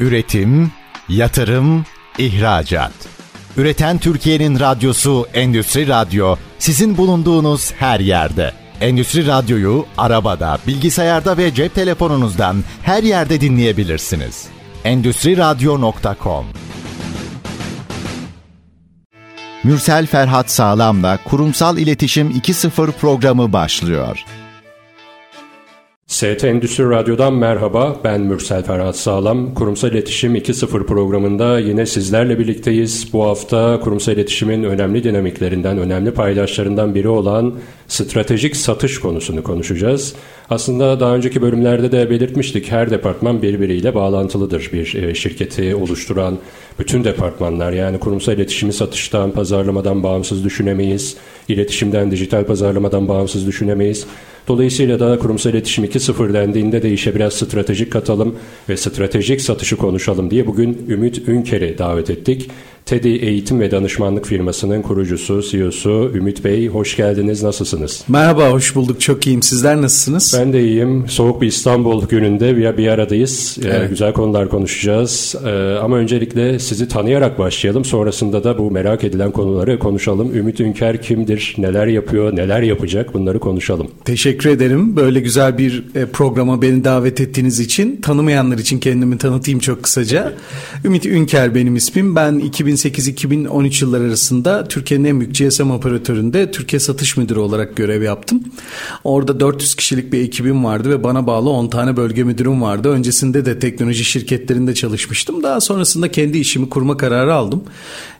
[0.00, 0.72] Üretim,
[1.08, 1.84] yatırım,
[2.18, 2.92] ihracat.
[3.56, 8.52] Üreten Türkiye'nin radyosu Endüstri Radyo sizin bulunduğunuz her yerde.
[8.80, 14.46] Endüstri Radyo'yu arabada, bilgisayarda ve cep telefonunuzdan her yerde dinleyebilirsiniz.
[14.84, 16.46] Endüstri Radyo.com
[19.64, 24.24] Mürsel Ferhat Sağlam'la Kurumsal İletişim 2.0 programı başlıyor.
[26.06, 27.96] ST Endüstri Radyo'dan merhaba.
[28.04, 29.54] Ben Mürsel Ferhat Sağlam.
[29.54, 33.12] Kurumsal İletişim 2.0 programında yine sizlerle birlikteyiz.
[33.12, 37.54] Bu hafta kurumsal iletişimin önemli dinamiklerinden, önemli paydaşlarından biri olan
[37.88, 40.14] stratejik satış konusunu konuşacağız.
[40.50, 42.70] Aslında daha önceki bölümlerde de belirtmiştik.
[42.70, 44.70] Her departman birbiriyle bağlantılıdır.
[44.72, 46.38] Bir e, şirketi oluşturan
[46.78, 51.16] bütün departmanlar yani kurumsal iletişimi satıştan, pazarlamadan bağımsız düşünemeyiz.
[51.48, 54.06] İletişimden, dijital pazarlamadan bağımsız düşünemeyiz.
[54.48, 58.36] Dolayısıyla da kurumsal iletişim 2.0 dendiğinde de işe biraz stratejik katalım
[58.68, 62.50] ve stratejik satışı konuşalım diye bugün Ümit Ünker'i davet ettik.
[62.86, 66.68] TEDI Eğitim ve Danışmanlık firmasının kurucusu, CEO'su Ümit Bey.
[66.68, 68.04] Hoş geldiniz, nasılsınız?
[68.08, 69.00] Merhaba, hoş bulduk.
[69.00, 69.42] Çok iyiyim.
[69.42, 70.34] Sizler nasılsınız?
[70.38, 71.04] Ben de iyiyim.
[71.08, 73.58] Soğuk bir İstanbul gününde bir, bir aradayız.
[73.62, 73.82] Ee, evet.
[73.82, 75.34] Ee, güzel konular konuşacağız.
[75.46, 75.48] Ee,
[75.82, 77.84] ama öncelikle sizi tanıyarak başlayalım.
[77.84, 80.36] Sonrasında da bu merak edilen konuları konuşalım.
[80.36, 83.90] Ümit Ünker kimdir, neler yapıyor, neler yapacak bunları konuşalım.
[84.04, 84.96] Teşekkür ederim.
[84.96, 88.00] Böyle güzel bir e, programa beni davet ettiğiniz için.
[88.02, 90.32] Tanımayanlar için kendimi tanıtayım çok kısaca.
[90.84, 92.16] Ümit Ünker benim ismim.
[92.16, 98.02] Ben 2000 2008-2013 yılları arasında Türkiye'nin en büyük GSM operatöründe Türkiye Satış Müdürü olarak görev
[98.02, 98.42] yaptım.
[99.04, 102.88] Orada 400 kişilik bir ekibim vardı ve bana bağlı 10 tane bölge müdürüm vardı.
[102.88, 105.42] Öncesinde de teknoloji şirketlerinde çalışmıştım.
[105.42, 107.64] Daha sonrasında kendi işimi kurma kararı aldım.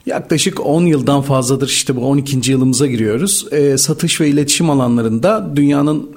[0.06, 2.50] Yaklaşık 10 yıldan fazladır işte bu 12.
[2.50, 3.46] yılımıza giriyoruz.
[3.52, 6.10] E, satış ve iletişim alanlarında dünyanın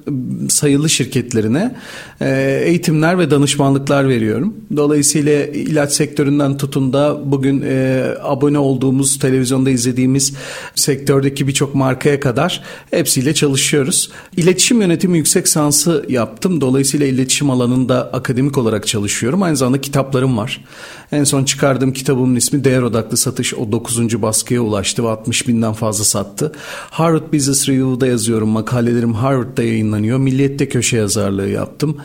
[0.49, 1.75] sayılı şirketlerine
[2.21, 4.53] e, eğitimler ve danışmanlıklar veriyorum.
[4.77, 10.33] Dolayısıyla ilaç sektöründen tutun da bugün e, abone olduğumuz, televizyonda izlediğimiz
[10.75, 14.11] sektördeki birçok markaya kadar hepsiyle çalışıyoruz.
[14.37, 16.61] İletişim yönetimi yüksek sansı yaptım.
[16.61, 19.43] Dolayısıyla iletişim alanında akademik olarak çalışıyorum.
[19.43, 20.65] Aynı zamanda kitaplarım var.
[21.11, 23.53] En son çıkardığım kitabımın ismi Değer Odaklı Satış.
[23.53, 24.21] O 9.
[24.21, 26.51] baskıya ulaştı ve 60 binden fazla sattı.
[26.89, 28.49] Harvard Business Review'da yazıyorum.
[28.49, 30.17] Makalelerim Harvard'da yayınlanıyor.
[30.17, 31.97] Milliyet'te köşe yazarlığı yaptım.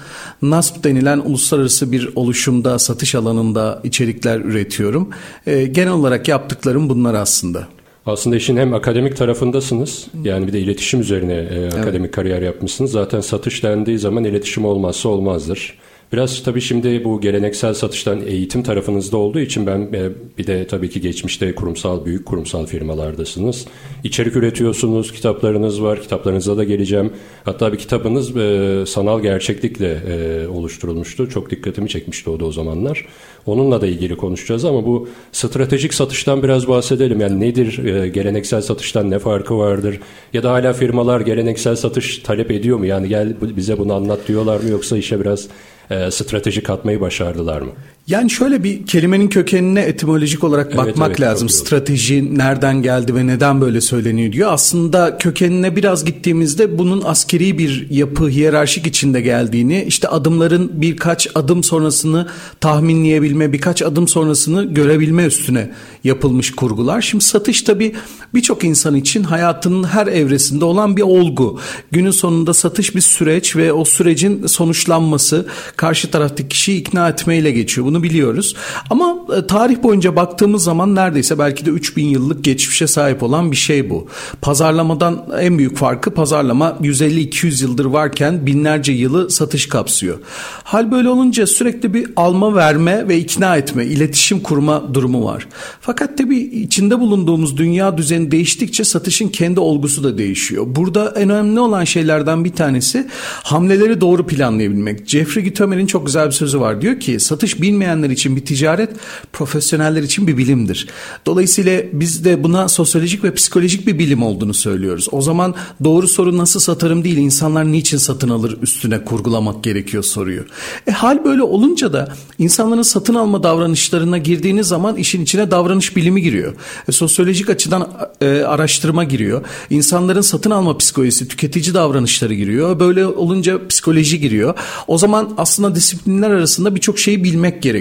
[0.42, 5.08] NASP denilen uluslararası bir oluşumda satış alanında içerikler üretiyorum.
[5.46, 7.68] E, genel olarak yaptıklarım bunlar aslında.
[8.06, 12.10] Aslında işin hem akademik tarafındasınız yani bir de iletişim üzerine e, akademik evet.
[12.10, 12.90] kariyer yapmışsınız.
[12.90, 15.78] Zaten satış dendiği zaman iletişim olmazsa olmazdır.
[16.14, 20.08] Biraz tabii şimdi bu geleneksel satıştan eğitim tarafınızda olduğu için ben e,
[20.38, 23.66] bir de tabii ki geçmişte kurumsal büyük kurumsal firmalardasınız.
[24.04, 26.02] İçerik üretiyorsunuz, kitaplarınız var.
[26.02, 27.12] Kitaplarınıza da geleceğim.
[27.44, 31.28] Hatta bir kitabınız e, sanal gerçeklikle e, oluşturulmuştu.
[31.28, 33.06] Çok dikkatimi çekmişti o da o zamanlar.
[33.46, 37.20] Onunla da ilgili konuşacağız ama bu stratejik satıştan biraz bahsedelim.
[37.20, 40.00] Yani nedir geleneksel satıştan ne farkı vardır?
[40.32, 42.86] Ya da hala firmalar geleneksel satış talep ediyor mu?
[42.86, 45.48] Yani gel bize bunu anlat diyorlar mı yoksa işe biraz
[45.90, 47.72] e, strateji katmayı başardılar mı?
[48.06, 51.48] Yani şöyle bir kelimenin kökenine etimolojik olarak evet, bakmak evet, lazım.
[51.48, 54.52] Strateji nereden geldi ve neden böyle söyleniyor diyor.
[54.52, 61.64] Aslında kökenine biraz gittiğimizde bunun askeri bir yapı, hiyerarşik içinde geldiğini, işte adımların birkaç adım
[61.64, 62.28] sonrasını
[62.60, 65.70] tahminleyebilme, birkaç adım sonrasını görebilme üstüne
[66.04, 67.00] yapılmış kurgular.
[67.00, 67.94] Şimdi satış tabii
[68.34, 71.60] birçok insan için hayatının her evresinde olan bir olgu.
[71.90, 77.86] Günün sonunda satış bir süreç ve o sürecin sonuçlanması karşı taraftaki kişiyi ikna etmeyle geçiyor.
[77.86, 78.54] Bunu bunu biliyoruz.
[78.90, 83.56] Ama e, tarih boyunca baktığımız zaman neredeyse belki de 3000 yıllık geçmişe sahip olan bir
[83.56, 84.08] şey bu.
[84.42, 90.18] Pazarlamadan en büyük farkı pazarlama 150-200 yıldır varken binlerce yılı satış kapsıyor.
[90.64, 95.48] Hal böyle olunca sürekli bir alma verme ve ikna etme, iletişim kurma durumu var.
[95.80, 100.64] Fakat tabii içinde bulunduğumuz dünya düzeni değiştikçe satışın kendi olgusu da değişiyor.
[100.68, 103.06] Burada en önemli olan şeylerden bir tanesi
[103.42, 105.08] hamleleri doğru planlayabilmek.
[105.08, 106.80] Jeffrey Gitomer'in çok güzel bir sözü var.
[106.80, 108.90] Diyor ki satış bilmeyen bilmeyenler için bir ticaret,
[109.32, 110.88] profesyoneller için bir bilimdir.
[111.26, 115.08] Dolayısıyla biz de buna sosyolojik ve psikolojik bir bilim olduğunu söylüyoruz.
[115.12, 115.54] O zaman
[115.84, 120.44] doğru soru nasıl satarım değil, insanlar niçin satın alır üstüne kurgulamak gerekiyor soruyu.
[120.86, 126.22] E hal böyle olunca da insanların satın alma davranışlarına girdiğiniz zaman işin içine davranış bilimi
[126.22, 126.54] giriyor.
[126.88, 127.88] E, sosyolojik açıdan
[128.20, 129.44] e, araştırma giriyor.
[129.70, 132.80] İnsanların satın alma psikolojisi, tüketici davranışları giriyor.
[132.80, 134.54] Böyle olunca psikoloji giriyor.
[134.86, 137.73] O zaman aslında disiplinler arasında birçok şeyi bilmek gerekiyor.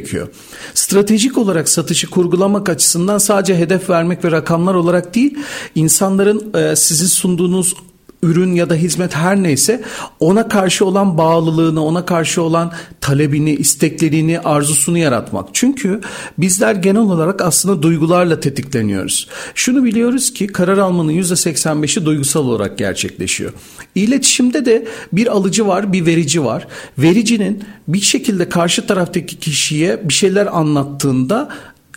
[0.74, 5.38] Stratejik olarak satışı kurgulamak açısından sadece hedef vermek ve rakamlar olarak değil,
[5.76, 7.76] insanların e, sizin sunduğunuz
[8.24, 9.82] ürün ya da hizmet her neyse
[10.20, 12.72] ona karşı olan bağlılığını, ona karşı olan
[13.02, 15.50] talebini, isteklerini, arzusunu yaratmak.
[15.54, 16.02] Çünkü
[16.38, 19.28] bizler genel olarak aslında duygularla tetikleniyoruz.
[19.56, 23.54] Şunu biliyoruz ki karar almanın %85'i duygusal olarak gerçekleşiyor.
[23.96, 26.68] İletişimde de bir alıcı var, bir verici var.
[26.98, 31.50] Vericinin bir şekilde karşı taraftaki kişiye bir şeyler anlattığında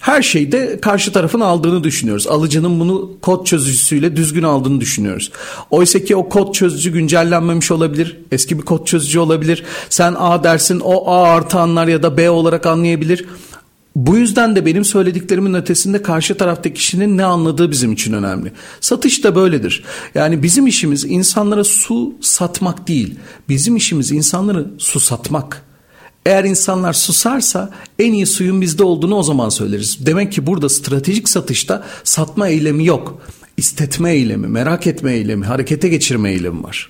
[0.06, 2.26] her şeyde karşı tarafın aldığını düşünüyoruz.
[2.26, 5.32] Alıcının bunu kod çözücüsüyle düzgün aldığını düşünüyoruz.
[5.70, 8.16] Oysa ki o kod çözücü güncellenmemiş olabilir.
[8.32, 9.64] Eski bir kod çözücü olabilir.
[9.90, 13.24] Sen A dersin o A artı anlar ya da B olarak anlayabilir.
[13.96, 18.52] Bu yüzden de benim söylediklerimin ötesinde karşı taraftaki kişinin ne anladığı bizim için önemli.
[18.80, 19.84] Satış da böyledir.
[20.14, 23.14] Yani bizim işimiz insanlara su satmak değil.
[23.48, 25.65] Bizim işimiz insanları su satmak.
[26.26, 30.06] Eğer insanlar susarsa en iyi suyun bizde olduğunu o zaman söyleriz.
[30.06, 33.22] Demek ki burada stratejik satışta satma eylemi yok.
[33.56, 36.88] İstetme eylemi, merak etme eylemi, harekete geçirme eylemi var.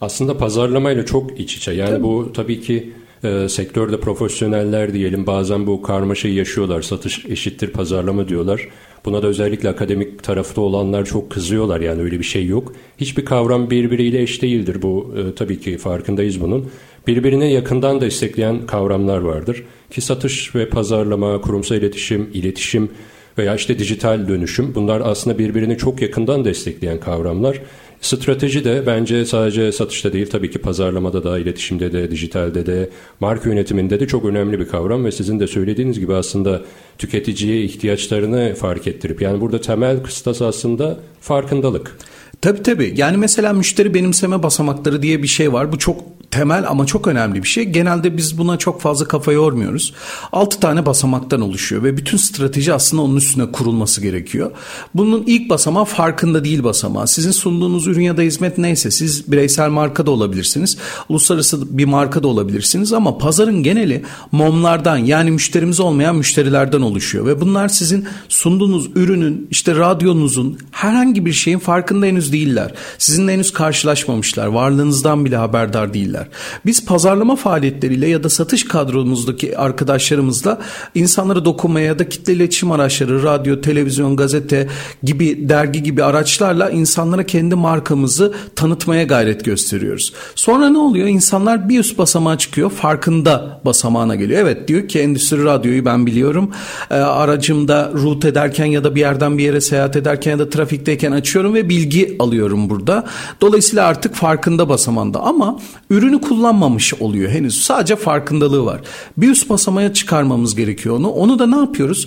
[0.00, 1.72] Aslında pazarlamayla çok iç içe.
[1.72, 2.02] Yani tabii.
[2.02, 2.92] bu tabii ki
[3.24, 6.82] e, sektörde profesyoneller diyelim bazen bu karmaşayı yaşıyorlar.
[6.82, 8.68] Satış eşittir pazarlama diyorlar.
[9.04, 12.72] Buna da özellikle akademik tarafta olanlar çok kızıyorlar yani öyle bir şey yok.
[12.98, 16.70] Hiçbir kavram birbiriyle eş değildir bu e, tabii ki farkındayız bunun.
[17.06, 19.64] Birbirine yakından destekleyen kavramlar vardır.
[19.90, 22.90] Ki satış ve pazarlama, kurumsal iletişim, iletişim
[23.38, 27.60] veya işte dijital dönüşüm bunlar aslında birbirini çok yakından destekleyen kavramlar.
[28.00, 32.90] Strateji de bence sadece satışta değil tabii ki pazarlamada da, iletişimde de, dijitalde de,
[33.20, 36.62] marka yönetiminde de çok önemli bir kavram ve sizin de söylediğiniz gibi aslında
[36.98, 41.96] tüketiciye ihtiyaçlarını fark ettirip yani burada temel kıstas aslında farkındalık.
[42.42, 42.94] Tabii tabii.
[42.96, 45.72] Yani mesela müşteri benimseme basamakları diye bir şey var.
[45.72, 45.96] Bu çok
[46.32, 47.64] temel ama çok önemli bir şey.
[47.64, 49.94] Genelde biz buna çok fazla kafa yormuyoruz.
[50.32, 54.50] 6 tane basamaktan oluşuyor ve bütün strateji aslında onun üstüne kurulması gerekiyor.
[54.94, 57.08] Bunun ilk basamağı farkında değil basamağı.
[57.08, 60.78] Sizin sunduğunuz ürün ya da hizmet neyse siz bireysel marka da olabilirsiniz.
[61.08, 64.02] Uluslararası bir marka da olabilirsiniz ama pazarın geneli
[64.32, 71.32] momlardan yani müşterimiz olmayan müşterilerden oluşuyor ve bunlar sizin sunduğunuz ürünün işte radyonuzun herhangi bir
[71.32, 72.72] şeyin farkında henüz değiller.
[72.98, 74.46] Sizinle henüz karşılaşmamışlar.
[74.46, 76.26] Varlığınızdan bile haberdar değiller.
[76.66, 80.58] Biz pazarlama faaliyetleriyle ya da satış kadromuzdaki arkadaşlarımızla
[80.94, 84.68] insanlara dokunmaya ya da kitle iletişim araçları, radyo, televizyon, gazete
[85.02, 90.12] gibi dergi gibi araçlarla insanlara kendi markamızı tanıtmaya gayret gösteriyoruz.
[90.34, 91.08] Sonra ne oluyor?
[91.08, 92.70] İnsanlar bir üst basamağa çıkıyor.
[92.70, 94.40] Farkında basamağına geliyor.
[94.40, 96.50] Evet diyor ki endüstri radyoyu ben biliyorum.
[96.90, 101.12] E, aracımda route ederken ya da bir yerden bir yere seyahat ederken ya da trafikteyken
[101.12, 103.06] açıyorum ve bilgi alıyorum burada.
[103.40, 105.58] Dolayısıyla artık farkında basamanda ama
[105.90, 107.62] ürün ürünü kullanmamış oluyor henüz.
[107.62, 108.80] Sadece farkındalığı var.
[109.16, 111.10] Bir üst basamaya çıkarmamız gerekiyor onu.
[111.10, 112.06] Onu da ne yapıyoruz?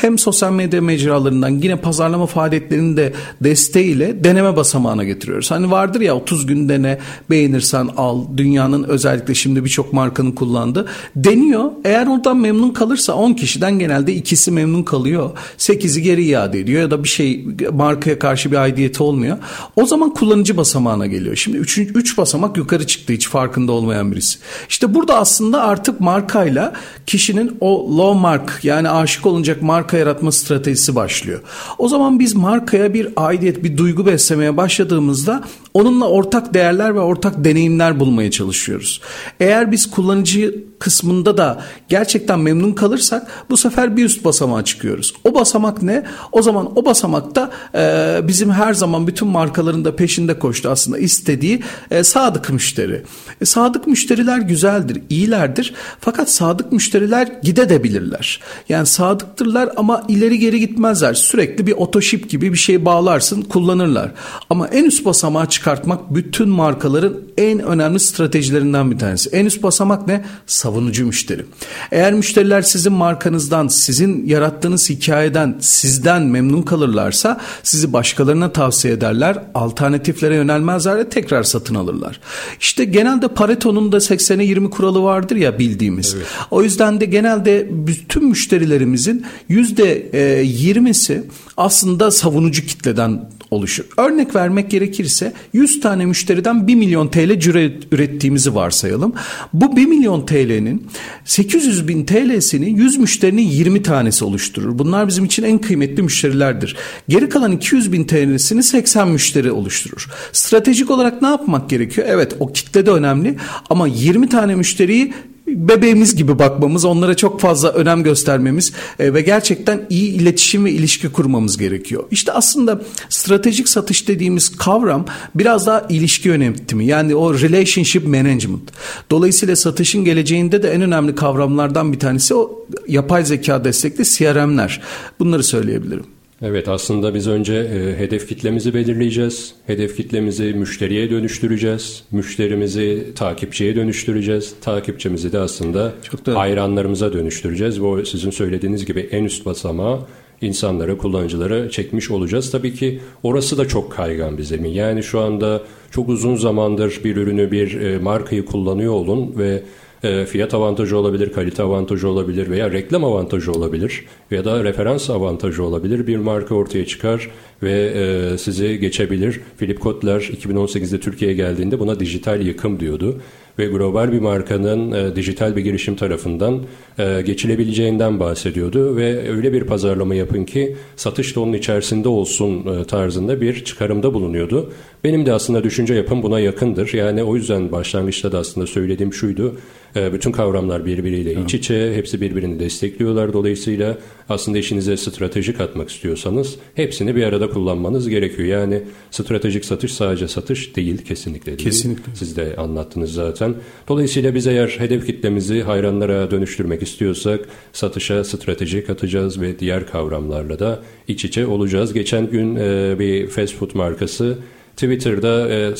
[0.00, 5.50] Hem sosyal medya mecralarından yine pazarlama faaliyetlerinin de desteğiyle deneme basamağına getiriyoruz.
[5.50, 6.98] Hani vardır ya 30 gün dene
[7.30, 8.24] beğenirsen al.
[8.36, 10.86] Dünyanın özellikle şimdi birçok markanın kullandığı.
[11.16, 11.70] Deniyor.
[11.84, 15.30] Eğer oradan memnun kalırsa 10 kişiden genelde ikisi memnun kalıyor.
[15.58, 19.37] 8'i geri iade ediyor ya da bir şey markaya karşı bir aidiyeti olmuyor.
[19.76, 21.36] O zaman kullanıcı basamağına geliyor.
[21.36, 24.38] Şimdi 3 basamak yukarı çıktı hiç farkında olmayan birisi.
[24.68, 26.72] İşte burada aslında artık markayla
[27.06, 31.40] kişinin o low mark yani aşık olunacak marka yaratma stratejisi başlıyor.
[31.78, 35.44] O zaman biz markaya bir aidiyet, bir duygu beslemeye başladığımızda
[35.74, 39.00] onunla ortak değerler ve ortak deneyimler bulmaya çalışıyoruz.
[39.40, 45.14] Eğer biz kullanıcı kısmında da gerçekten memnun kalırsak bu sefer bir üst basamağa çıkıyoruz.
[45.24, 46.04] O basamak ne?
[46.32, 51.62] O zaman o basamakta e, bizim her zaman bütün markaların da peşinde koştu aslında istediği
[51.90, 53.02] e, sadık müşteri.
[53.40, 55.74] E, sadık müşteriler güzeldir, iyilerdir.
[56.00, 58.40] Fakat sadık müşteriler gidebilirler.
[58.68, 61.14] Yani sadıktırlar ama ileri geri gitmezler.
[61.14, 64.12] Sürekli bir otoşip gibi bir şey bağlarsın, kullanırlar.
[64.50, 69.30] Ama en üst basamağa çıkartmak bütün markaların en önemli stratejilerinden bir tanesi.
[69.30, 70.24] En üst basamak ne?
[70.46, 71.44] Savunucu müşteri.
[71.92, 79.38] Eğer müşteriler sizin markanızdan, sizin yarattığınız hikayeden, sizden memnun kalırlarsa sizi başkalarına tavsiye ederler.
[79.54, 82.20] Alternatiflere yönelmezler ve tekrar satın alırlar.
[82.60, 86.14] İşte genelde Pareto'nun da 80'e 20 kuralı vardır ya bildiğimiz.
[86.16, 86.26] Evet.
[86.50, 91.24] O yüzden de genelde bütün müşterilerimizin %20'si e,
[91.56, 93.84] aslında savunucu kitleden oluşur.
[93.96, 99.12] Örnek vermek gerekirse 100 tane müşteriden 1 milyon TL cüre ürettiğimizi varsayalım.
[99.52, 100.86] Bu 1 milyon TL'nin
[101.24, 104.78] 800 bin TL'sini 100 müşterinin 20 tanesi oluşturur.
[104.78, 106.76] Bunlar bizim için en kıymetli müşterilerdir.
[107.08, 110.08] Geri kalan 200 bin TL'sini 80 müşteri oluşturur.
[110.32, 112.06] Stratejik olarak ne yapmak gerekiyor?
[112.10, 113.36] Evet o kitle de önemli
[113.70, 115.12] ama 20 tane müşteriyi
[115.48, 121.08] bebeğimiz gibi bakmamız, onlara çok fazla önem göstermemiz e, ve gerçekten iyi iletişim ve ilişki
[121.08, 122.04] kurmamız gerekiyor.
[122.10, 128.70] İşte aslında stratejik satış dediğimiz kavram biraz daha ilişki yönetimi yani o relationship management.
[129.10, 134.80] Dolayısıyla satışın geleceğinde de en önemli kavramlardan bir tanesi o yapay zeka destekli CRM'ler.
[135.18, 136.17] Bunları söyleyebilirim.
[136.42, 139.54] Evet aslında biz önce e, hedef kitlemizi belirleyeceğiz.
[139.66, 142.04] Hedef kitlemizi müşteriye dönüştüreceğiz.
[142.10, 144.54] Müşterimizi takipçiye dönüştüreceğiz.
[144.60, 145.92] Takipçimizi de aslında
[146.24, 147.82] hayranlarımıza dönüştüreceğiz.
[147.82, 150.00] Bu sizin söylediğiniz gibi en üst basamağı
[150.40, 152.50] insanları, kullanıcıları çekmiş olacağız.
[152.50, 154.70] Tabii ki orası da çok kaygan bir zemin.
[154.70, 159.62] Yani şu anda çok uzun zamandır bir ürünü, bir e, markayı kullanıyor olun ve
[160.02, 165.64] e, fiyat avantajı olabilir, kalite avantajı olabilir veya reklam avantajı olabilir ya da referans avantajı
[165.64, 166.06] olabilir.
[166.06, 167.30] Bir marka ortaya çıkar
[167.62, 169.40] ve e, sizi geçebilir.
[169.58, 173.20] Philip Kotler 2018'de Türkiye'ye geldiğinde buna dijital yıkım diyordu
[173.58, 176.62] ve global bir markanın e, dijital bir girişim tarafından
[176.98, 182.84] e, geçilebileceğinden bahsediyordu ve öyle bir pazarlama yapın ki satış da onun içerisinde olsun e,
[182.84, 184.72] tarzında bir çıkarımda bulunuyordu.
[185.04, 186.92] Benim de aslında düşünce yapım buna yakındır.
[186.94, 189.54] Yani o yüzden başlangıçta da aslında söylediğim şuydu.
[189.96, 193.32] E, bütün kavramlar birbiriyle iç içe, hepsi birbirini destekliyorlar.
[193.32, 198.48] Dolayısıyla aslında işinize strateji katmak istiyorsanız hepsini bir arada kullanmanız gerekiyor.
[198.48, 201.70] Yani stratejik satış sadece satış değil kesinlikle değil.
[201.70, 202.14] Kesinlikle.
[202.14, 203.54] Siz de anlattınız zaten.
[203.88, 207.40] Dolayısıyla biz eğer hedef kitlemizi hayranlara dönüştürmek istiyorsak
[207.72, 211.92] satışa strateji katacağız ve diğer kavramlarla da iç içe olacağız.
[211.92, 214.38] Geçen gün e, bir fast food markası
[214.76, 215.74] Twitter'da e,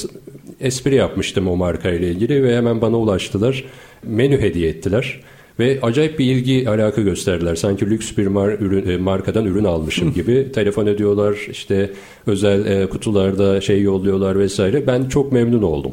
[0.61, 3.65] espri yapmıştım o markayla ilgili ve hemen bana ulaştılar.
[4.02, 5.21] Menü hediye ettiler.
[5.59, 7.55] Ve acayip bir ilgi alaka gösterdiler.
[7.55, 10.52] Sanki lüks bir mar ürün, e, markadan ürün almışım gibi.
[10.55, 11.90] Telefon ediyorlar işte
[12.26, 14.87] özel e, kutularda şey yolluyorlar vesaire.
[14.87, 15.93] Ben çok memnun oldum.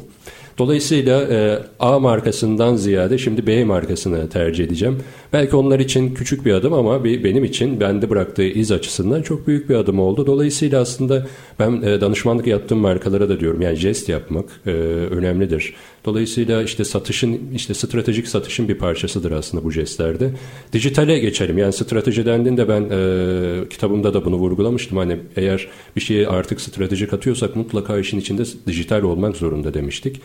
[0.58, 4.98] Dolayısıyla e, A markasından ziyade şimdi B markasını tercih edeceğim.
[5.36, 9.46] Belki onlar için küçük bir adım ama bir, benim için bende bıraktığı iz açısından çok
[9.46, 10.26] büyük bir adım oldu.
[10.26, 11.26] Dolayısıyla aslında
[11.58, 14.70] ben e, danışmanlık yaptığım markalara da diyorum yani jest yapmak e,
[15.10, 15.74] önemlidir.
[16.04, 20.30] Dolayısıyla işte satışın işte stratejik satışın bir parçasıdır aslında bu jestlerde.
[20.72, 21.58] Dijitale geçelim.
[21.58, 24.98] Yani strateji dendiğinde ben e, kitabımda da bunu vurgulamıştım.
[24.98, 30.20] Hani eğer bir şeyi artık stratejik atıyorsak mutlaka işin içinde dijital olmak zorunda demiştik.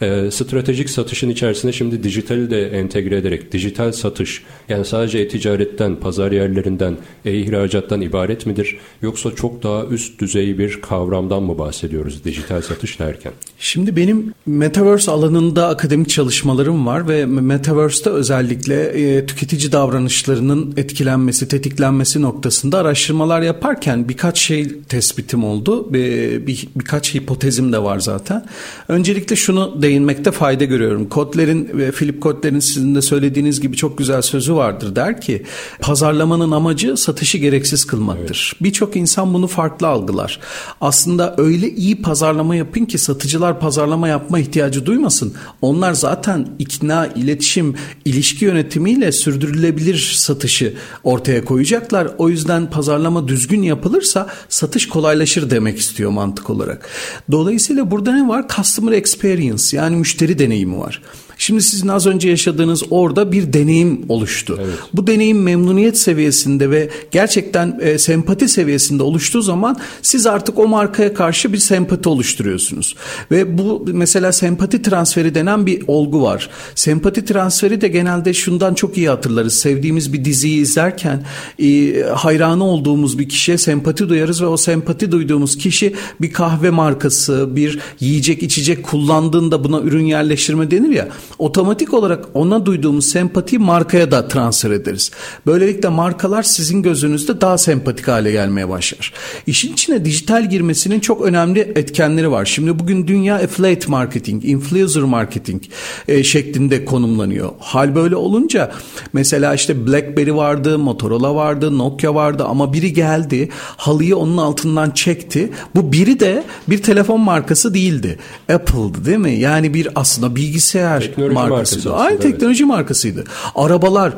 [0.00, 6.32] E, stratejik satışın içerisinde şimdi dijitali de entegre ederek dijital satış yani sadece e-ticaretten, pazar
[6.32, 8.76] yerlerinden, e-ihracattan ibaret midir?
[9.02, 13.32] Yoksa çok daha üst düzey bir kavramdan mı bahsediyoruz dijital satış derken?
[13.58, 22.22] Şimdi benim Metaverse alanında akademik çalışmalarım var ve Metaverse'te özellikle e, tüketici davranışlarının etkilenmesi, tetiklenmesi
[22.22, 25.92] noktasında araştırmalar yaparken birkaç şey tespitim oldu.
[25.92, 28.46] Bir, bir, birkaç hipotezim de var zaten.
[28.88, 31.08] Öncelikle şunu değinmekte fayda görüyorum.
[31.08, 34.96] Kotler'in ve Philip Kotler'in sizin de söylediğiniz gibi çok güzel sözü vardır.
[34.96, 35.42] Der ki
[35.80, 38.52] pazarlamanın amacı satışı gereksiz kılmaktır.
[38.52, 38.62] Evet.
[38.62, 40.40] Birçok insan bunu farklı algılar.
[40.80, 45.34] Aslında öyle iyi pazarlama yapın ki satıcılar pazarlama yapma ihtiyacı duymasın.
[45.62, 47.74] Onlar zaten ikna, iletişim,
[48.04, 50.74] ilişki yönetimiyle sürdürülebilir satışı
[51.04, 52.08] ortaya koyacaklar.
[52.18, 56.88] O yüzden pazarlama düzgün yapılırsa satış kolaylaşır demek istiyor mantık olarak.
[57.30, 58.48] Dolayısıyla burada ne var?
[58.56, 61.02] Customer experience yani müşteri deneyimi var.
[61.38, 64.58] Şimdi sizin az önce yaşadığınız orada bir deneyim oluştu.
[64.64, 64.74] Evet.
[64.94, 71.14] Bu deneyim memnuniyet seviyesinde ve gerçekten e, sempati seviyesinde oluştuğu zaman siz artık o markaya
[71.14, 72.96] karşı bir sempati oluşturuyorsunuz.
[73.30, 76.50] Ve bu mesela sempati transferi denen bir olgu var.
[76.74, 79.54] Sempati transferi de genelde şundan çok iyi hatırlarız.
[79.54, 81.24] Sevdiğimiz bir diziyi izlerken
[81.62, 87.56] e, hayranı olduğumuz bir kişiye sempati duyarız ve o sempati duyduğumuz kişi bir kahve markası,
[87.56, 94.10] bir yiyecek içecek kullandığında buna ürün yerleştirme denir ya otomatik olarak ona duyduğumuz sempati markaya
[94.10, 95.10] da transfer ederiz.
[95.46, 99.12] Böylelikle markalar sizin gözünüzde daha sempatik hale gelmeye başlar.
[99.46, 102.44] İşin içine dijital girmesinin çok önemli etkenleri var.
[102.44, 105.62] Şimdi bugün dünya affiliate marketing, influencer marketing
[106.08, 107.50] e, şeklinde konumlanıyor.
[107.58, 108.72] Hal böyle olunca
[109.12, 115.52] mesela işte BlackBerry vardı, Motorola vardı, Nokia vardı ama biri geldi halıyı onun altından çekti.
[115.74, 118.18] Bu biri de bir telefon markası değildi.
[118.52, 119.34] Apple'dı değil mi?
[119.34, 121.94] Yani bir aslında bilgisayar teknoloji markasıydı.
[121.94, 122.22] Aynı evet.
[122.22, 123.24] teknoloji markasıydı.
[123.54, 124.12] Arabalar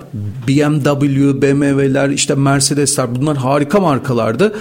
[0.49, 4.55] BMW, BMW'ler, işte Mercedesler bunlar harika markalardı.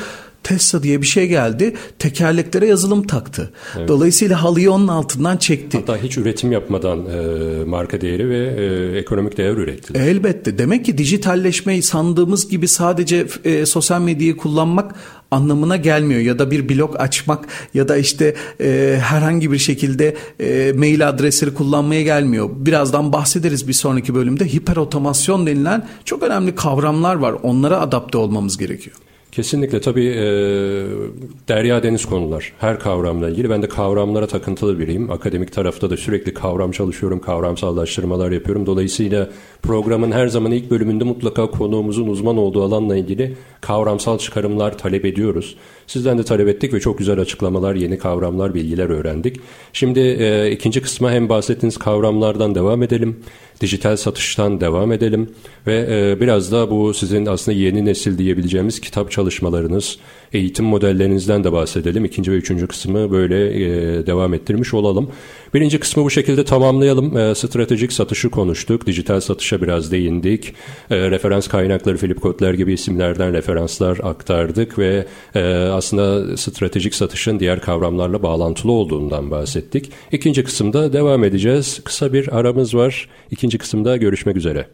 [0.47, 1.75] Tesla diye bir şey geldi.
[1.99, 3.51] Tekerleklere yazılım taktı.
[3.77, 3.87] Evet.
[3.87, 5.77] Dolayısıyla halıyı onun altından çekti.
[5.77, 9.93] Hatta hiç üretim yapmadan e, marka değeri ve e, ekonomik değer üretti.
[9.97, 10.57] Elbette.
[10.57, 14.95] Demek ki dijitalleşmeyi sandığımız gibi sadece e, sosyal medyayı kullanmak
[15.31, 20.73] anlamına gelmiyor ya da bir blog açmak ya da işte e, herhangi bir şekilde e,
[20.73, 22.49] mail adresleri kullanmaya gelmiyor.
[22.53, 27.35] Birazdan bahsederiz bir sonraki bölümde hiper otomasyon denilen çok önemli kavramlar var.
[27.43, 28.95] Onlara adapte olmamız gerekiyor.
[29.37, 30.25] Kesinlikle tabii e,
[31.47, 33.49] derya deniz konular her kavramla ilgili.
[33.49, 35.11] Ben de kavramlara takıntılı biriyim.
[35.11, 38.65] Akademik tarafta da sürekli kavram çalışıyorum, kavramsallaştırmalar yapıyorum.
[38.65, 39.29] Dolayısıyla
[39.61, 45.55] programın her zaman ilk bölümünde mutlaka konuğumuzun uzman olduğu alanla ilgili kavramsal çıkarımlar talep ediyoruz.
[45.87, 49.39] Sizden de talep ettik ve çok güzel açıklamalar, yeni kavramlar, bilgiler öğrendik.
[49.73, 53.17] Şimdi e, ikinci kısma hem bahsettiğiniz kavramlardan devam edelim
[53.61, 55.29] dijital satıştan devam edelim
[55.67, 59.97] ve e, biraz da bu sizin aslında yeni nesil diyebileceğimiz kitap çalışmalarınız,
[60.33, 62.05] eğitim modellerinizden de bahsedelim.
[62.05, 65.09] İkinci ve üçüncü kısmı böyle e, devam ettirmiş olalım.
[65.53, 67.17] Birinci kısmı bu şekilde tamamlayalım.
[67.17, 68.87] E, stratejik satışı konuştuk.
[68.87, 70.53] Dijital satışa biraz değindik.
[70.89, 75.05] E, referans kaynakları Philip Kotler gibi isimlerden referanslar aktardık ve
[75.35, 79.91] e, aslında stratejik satışın diğer kavramlarla bağlantılı olduğundan bahsettik.
[80.11, 81.81] İkinci kısımda devam edeceğiz.
[81.83, 83.09] Kısa bir aramız var.
[83.31, 84.67] İkinci kısımda görüşmek üzere.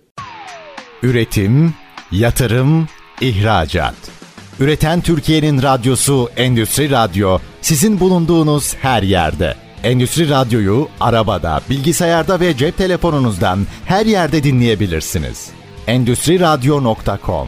[1.03, 1.73] Üretim,
[2.11, 2.87] yatırım,
[3.21, 4.22] ihracat.
[4.59, 9.55] Üreten Türkiye'nin radyosu Endüstri Radyo sizin bulunduğunuz her yerde.
[9.83, 15.49] Endüstri Radyo'yu arabada, bilgisayarda ve cep telefonunuzdan her yerde dinleyebilirsiniz.
[15.87, 17.47] Endüstri Radyo.com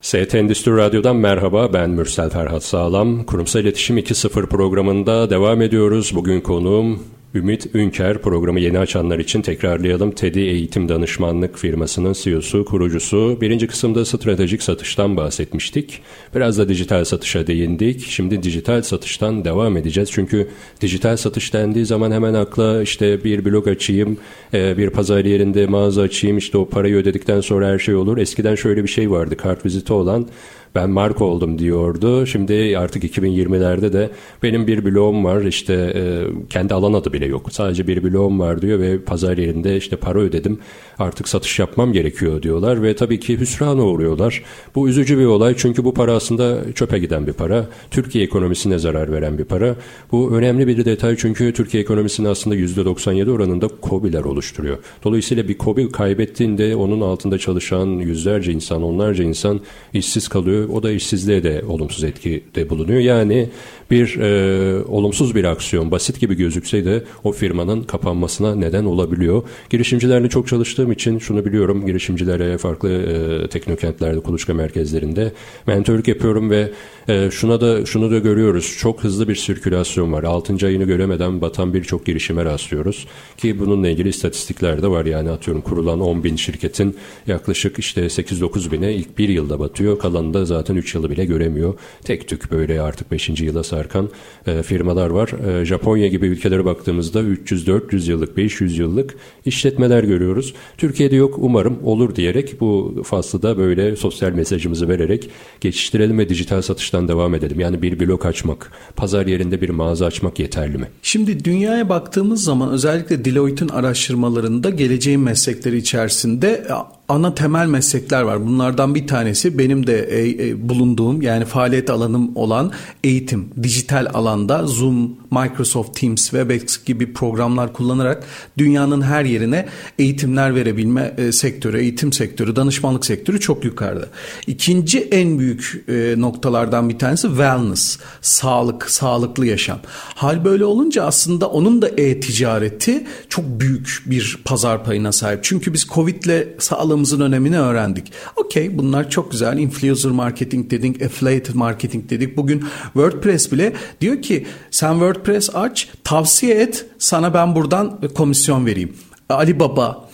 [0.00, 3.24] ST Endüstri Radyo'dan merhaba ben Mürsel Ferhat Sağlam.
[3.24, 6.12] Kurumsal İletişim 2.0 programında devam ediyoruz.
[6.14, 7.02] Bugün konuğum
[7.34, 10.10] Ümit Ünker programı yeni açanlar için tekrarlayalım.
[10.10, 13.38] TED'i Eğitim Danışmanlık firmasının CEO'su, kurucusu.
[13.40, 16.00] Birinci kısımda stratejik satıştan bahsetmiştik.
[16.34, 18.06] Biraz da dijital satışa değindik.
[18.06, 20.10] Şimdi dijital satıştan devam edeceğiz.
[20.12, 20.48] Çünkü
[20.80, 24.18] dijital satış dendiği zaman hemen akla işte bir blog açayım,
[24.54, 28.18] e, bir pazar yerinde mağaza açayım, işte o parayı ödedikten sonra her şey olur.
[28.18, 30.28] Eskiden şöyle bir şey vardı, kart viziti olan
[30.74, 32.26] ben marka oldum diyordu.
[32.26, 34.10] Şimdi artık 2020'lerde de
[34.42, 36.02] benim bir blogum var işte e,
[36.50, 37.52] kendi alan adı bile yok.
[37.52, 40.58] Sadece bir blogum var diyor ve pazar yerinde işte para ödedim
[40.98, 44.42] artık satış yapmam gerekiyor diyorlar ve tabii ki hüsrana uğruyorlar.
[44.74, 47.66] Bu üzücü bir olay çünkü bu para aslında çöpe giden bir para.
[47.90, 49.76] Türkiye ekonomisine zarar veren bir para.
[50.12, 54.78] Bu önemli bir detay çünkü Türkiye ekonomisinin aslında %97 oranında COBİ'ler oluşturuyor.
[55.04, 59.60] Dolayısıyla bir COBİ kaybettiğinde onun altında çalışan yüzlerce insan, onlarca insan
[59.92, 60.63] işsiz kalıyor.
[60.72, 63.00] O da işsizliğe de olumsuz etkide bulunuyor.
[63.00, 63.48] Yani
[63.90, 69.42] bir e, olumsuz bir aksiyon basit gibi gözükse de o firmanın kapanmasına neden olabiliyor.
[69.70, 71.86] Girişimcilerle çok çalıştığım için şunu biliyorum.
[71.86, 75.32] Girişimcilere farklı e, teknokentlerde, kuluçka merkezlerinde
[75.66, 76.70] mentörlük yapıyorum ve
[77.08, 78.76] e, şuna da şunu da görüyoruz.
[78.78, 80.24] Çok hızlı bir sirkülasyon var.
[80.24, 80.66] 6.
[80.66, 83.06] ayını göremeden batan birçok girişime rastlıyoruz.
[83.36, 85.04] Ki bununla ilgili istatistikler de var.
[85.04, 86.96] Yani atıyorum kurulan 10 bin şirketin
[87.26, 89.98] yaklaşık işte 8-9 bine ilk bir yılda batıyor.
[89.98, 91.74] Kalanında zaten 3 yılı bile göremiyor.
[92.04, 93.28] Tek tük böyle artık 5.
[93.40, 94.08] yıla sarkan
[94.46, 95.28] e, firmalar var.
[95.28, 99.14] E, Japonya gibi ülkelere baktığımızda 300-400 yıllık, 500 yıllık
[99.44, 100.54] işletmeler görüyoruz.
[100.78, 106.62] Türkiye'de yok umarım olur diyerek bu faslı da böyle sosyal mesajımızı vererek geçiştirelim ve dijital
[106.62, 107.60] satıştan devam edelim.
[107.60, 110.86] Yani bir blok açmak, pazar yerinde bir mağaza açmak yeterli mi?
[111.02, 116.64] Şimdi dünyaya baktığımız zaman özellikle Deloitte'in araştırmalarında geleceğin meslekleri içerisinde
[117.08, 118.46] ana temel meslekler var.
[118.46, 122.72] Bunlardan bir tanesi benim de e, e, bulunduğum yani faaliyet alanım olan
[123.04, 123.48] eğitim.
[123.62, 128.24] Dijital alanda Zoom, Microsoft Teams, Webex gibi programlar kullanarak
[128.58, 129.68] dünyanın her yerine
[129.98, 134.08] eğitimler verebilme e, sektörü, eğitim sektörü, danışmanlık sektörü çok yukarıda.
[134.46, 139.78] İkinci en büyük e, noktalardan bir tanesi wellness, sağlık, sağlıklı yaşam.
[140.14, 145.44] Hal böyle olunca aslında onun da e-ticareti çok büyük bir pazar payına sahip.
[145.44, 148.12] Çünkü biz Covid'le sağlığımızın önemini öğrendik.
[148.36, 149.58] Okey bunlar çok güzel.
[149.58, 152.36] Influencer marketing dedik, affiliate marketing dedik.
[152.36, 158.96] Bugün WordPress bile diyor ki sen WordPress aç, tavsiye et, sana ben buradan komisyon vereyim.
[159.28, 160.08] Alibaba,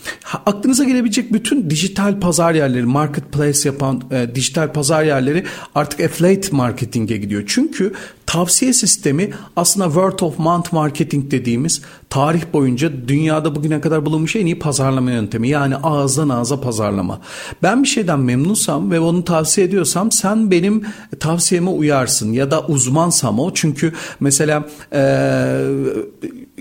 [0.45, 5.43] aklınıza gelebilecek bütün dijital pazar yerleri, marketplace yapan e, dijital pazar yerleri
[5.75, 7.43] artık affiliate marketing'e gidiyor.
[7.47, 7.93] Çünkü
[8.25, 14.45] tavsiye sistemi aslında word of mouth marketing dediğimiz tarih boyunca dünyada bugüne kadar bulunmuş en
[14.45, 15.49] iyi pazarlama yöntemi.
[15.49, 17.21] Yani ağızdan ağza pazarlama.
[17.63, 20.83] Ben bir şeyden memnunsam ve onu tavsiye ediyorsam sen benim
[21.19, 23.53] tavsiyeme uyarsın ya da uzmansam o.
[23.53, 25.01] Çünkü mesela e,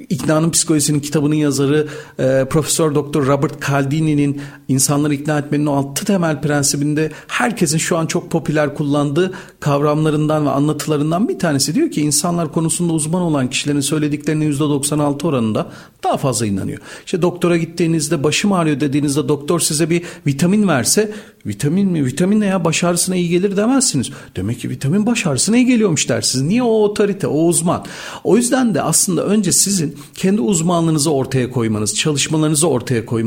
[0.09, 6.41] İknanın Psikolojisi'nin kitabının yazarı e, Profesör Doktor Robert Cialdini'nin insanları ikna etmenin o altı temel
[6.41, 12.53] prensibinde herkesin şu an çok popüler kullandığı kavramlarından ve anlatılarından bir tanesi diyor ki insanlar
[12.53, 15.71] konusunda uzman olan kişilerin söylediklerinin %96 oranında
[16.05, 16.79] daha fazla inanıyor.
[17.07, 21.15] İşte doktora gittiğinizde başım ağrıyor dediğinizde doktor size bir vitamin verse
[21.47, 22.07] Vitamin mi?
[22.07, 22.65] Vitamin ne ya?
[22.65, 24.11] Baş ağrısına iyi gelir demezsiniz.
[24.37, 26.45] Demek ki vitamin baş ağrısına iyi geliyormuş dersiniz.
[26.45, 27.85] Niye o otorite, o uzman?
[28.25, 33.20] O yüzden de aslında önce sizin kendi uzmanlığınızı ortaya koymanız, çalışmalarınızı ortaya koymanız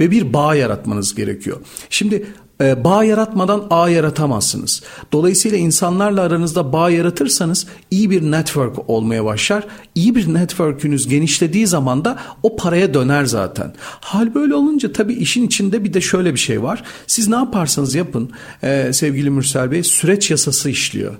[0.00, 1.56] ve bir bağ yaratmanız gerekiyor.
[1.90, 2.26] Şimdi
[2.60, 4.82] e, bağ yaratmadan ağ yaratamazsınız.
[5.12, 9.66] Dolayısıyla insanlarla aranızda bağ yaratırsanız iyi bir network olmaya başlar.
[9.94, 13.74] İyi bir network'ünüz genişlediği zaman da o paraya döner zaten.
[14.00, 16.82] Hal böyle olunca tabii işin içinde bir de şöyle bir şey var.
[17.06, 18.30] Siz ne yaparsanız yapın
[18.62, 21.14] e, sevgili Mürsel Bey süreç yasası işliyor.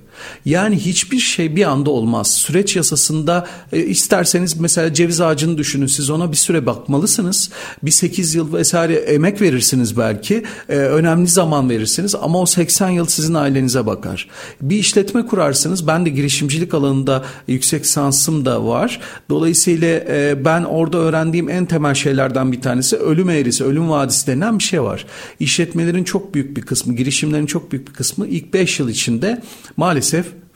[0.44, 2.30] Yani hiçbir şey bir anda olmaz.
[2.30, 5.87] Süreç yasasında e, isterseniz mesela ceviz ağacını düşünün.
[5.87, 7.50] Siz ona bir süre bakmalısınız.
[7.83, 10.44] Bir 8 yıl vesaire emek verirsiniz belki.
[10.68, 14.28] E, önemli zaman verirsiniz ama o 80 yıl sizin ailenize bakar.
[14.61, 15.87] Bir işletme kurarsınız.
[15.87, 19.00] Ben de girişimcilik alanında yüksek sansım da var.
[19.30, 24.59] Dolayısıyla e, ben orada öğrendiğim en temel şeylerden bir tanesi ölüm eğrisi, ölüm vadisi denen
[24.59, 25.06] bir şey var.
[25.40, 29.42] İşletmelerin çok büyük bir kısmı, girişimlerin çok büyük bir kısmı ilk 5 yıl içinde
[29.76, 30.10] maalesef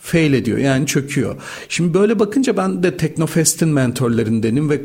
[0.04, 1.36] fail ediyor yani çöküyor.
[1.68, 4.80] Şimdi böyle bakınca ben de Teknofest'in mentorlarındenim ve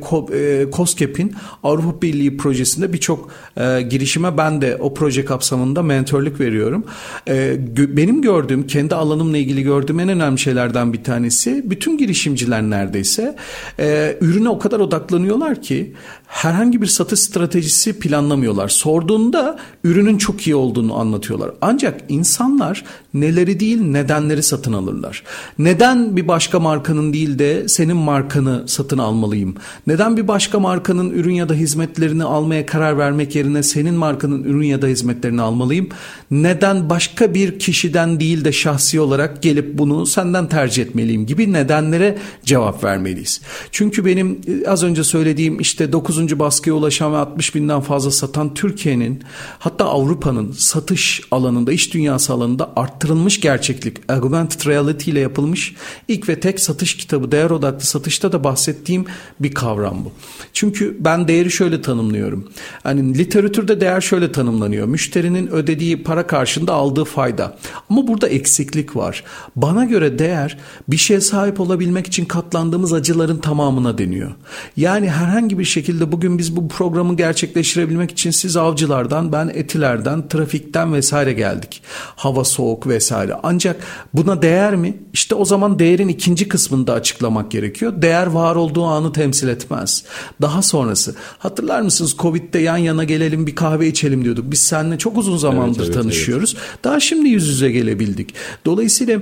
[0.71, 6.86] COSGAP'in Avrupa Birliği projesinde birçok e, girişime ben de o proje kapsamında mentorluk veriyorum.
[7.27, 13.36] E, benim gördüğüm, kendi alanımla ilgili gördüğüm en önemli şeylerden bir tanesi bütün girişimciler neredeyse
[13.79, 15.93] e, ürüne o kadar odaklanıyorlar ki
[16.29, 18.69] herhangi bir satış stratejisi planlamıyorlar.
[18.69, 21.51] Sorduğunda ürünün çok iyi olduğunu anlatıyorlar.
[21.61, 25.23] Ancak insanlar neleri değil nedenleri satın alırlar.
[25.59, 29.55] Neden bir başka markanın değil de senin markanı satın almalıyım?
[29.87, 34.67] Neden bir başka markanın ürün ya da hizmetlerini almaya karar vermek yerine senin markanın ürün
[34.67, 35.89] ya da hizmetlerini almalıyım?
[36.31, 42.17] Neden başka bir kişiden değil de şahsi olarak gelip bunu senden tercih etmeliyim gibi nedenlere
[42.45, 43.41] cevap vermeliyiz.
[43.71, 46.18] Çünkü benim e, az önce söylediğim işte 9.
[46.27, 49.23] baskıya ulaşan ve 60 binden fazla satan Türkiye'nin
[49.60, 55.75] hatta Avrupa'nın satış alanında, iş dünyası alanında arttırılmış gerçeklik, augmented reality ile yapılmış
[56.08, 59.05] ilk ve tek satış kitabı, değer odaklı satışta da bahsettiğim
[59.39, 60.12] bir kavram bu.
[60.53, 62.49] Çünkü ben değeri şöyle tanımlıyorum.
[62.84, 64.88] Hani literatürde değer şöyle tanımlanıyor.
[64.88, 67.58] Müşterinin ödediği para karşında aldığı fayda.
[67.89, 69.23] Ama burada eksiklik var.
[69.56, 74.32] Bana göre değer bir şeye sahip olabilmek için katlandığımız acıların tamamına deniyor.
[74.78, 80.93] Yani herhangi bir şekilde bugün biz bu programı gerçekleştirebilmek için siz avcılardan, ben etilerden, trafikten
[80.93, 81.82] vesaire geldik.
[82.15, 83.36] Hava soğuk vesaire.
[83.43, 84.97] Ancak buna değer mi?
[85.13, 88.02] İşte o zaman değerin ikinci kısmını da açıklamak gerekiyor.
[88.02, 90.04] Değer var olduğu anı temsil etmez.
[90.41, 91.15] Daha sonrası.
[91.39, 94.52] Hatırlar mısınız Covid'de yan yana gelelim bir kahve içelim diyorduk.
[94.52, 96.56] Biz seninle çok uzun zamandır evet, evet, tanışıyoruz.
[96.58, 96.84] Evet.
[96.84, 98.33] Daha şimdi yüz yüze gelebildik.
[98.65, 99.21] Dolayısıyla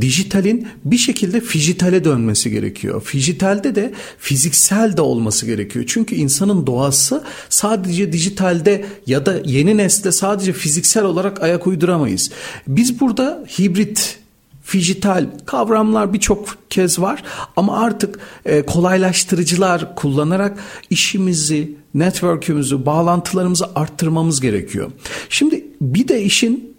[0.00, 3.02] dijitalin bir şekilde fijitale dönmesi gerekiyor.
[3.02, 5.84] Fijitalde de fiziksel de olması gerekiyor.
[5.88, 12.30] Çünkü insanın doğası sadece dijitalde ya da yeni nesle sadece fiziksel olarak ayak uyduramayız.
[12.68, 14.18] Biz burada hibrit
[14.62, 17.22] fijital kavramlar birçok kez var
[17.56, 20.58] ama artık e, kolaylaştırıcılar kullanarak
[20.90, 24.90] işimizi, network'ümüzü, bağlantılarımızı arttırmamız gerekiyor.
[25.28, 26.73] Şimdi bir de işin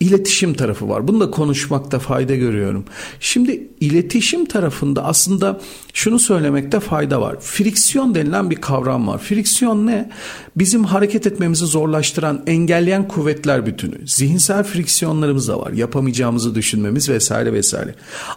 [0.00, 1.08] iletişim tarafı var.
[1.08, 2.84] Bunu da konuşmakta fayda görüyorum.
[3.20, 5.60] Şimdi iletişim tarafında aslında
[5.94, 7.36] şunu söylemekte fayda var.
[7.40, 9.18] Friksiyon denilen bir kavram var.
[9.18, 10.10] Friksiyon ne?
[10.56, 14.08] Bizim hareket etmemizi zorlaştıran, engelleyen kuvvetler bütünü.
[14.08, 15.72] Zihinsel friksiyonlarımız da var.
[15.72, 17.94] Yapamayacağımızı düşünmemiz vesaire vesaire.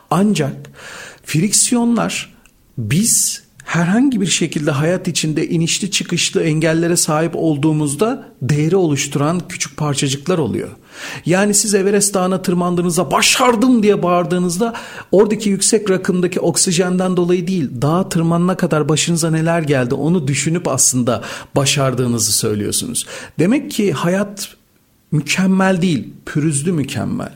[0.09, 0.55] Ancak
[1.25, 2.33] friksiyonlar
[2.77, 10.37] biz herhangi bir şekilde hayat içinde inişli çıkışlı engellere sahip olduğumuzda değeri oluşturan küçük parçacıklar
[10.37, 10.69] oluyor.
[11.25, 14.73] Yani siz Everest Dağı'na tırmandığınızda başardım diye bağırdığınızda
[15.11, 21.21] oradaki yüksek rakımdaki oksijenden dolayı değil dağa tırmanana kadar başınıza neler geldi onu düşünüp aslında
[21.55, 23.05] başardığınızı söylüyorsunuz.
[23.39, 24.49] Demek ki hayat
[25.11, 27.31] mükemmel değil, pürüzlü mükemmel.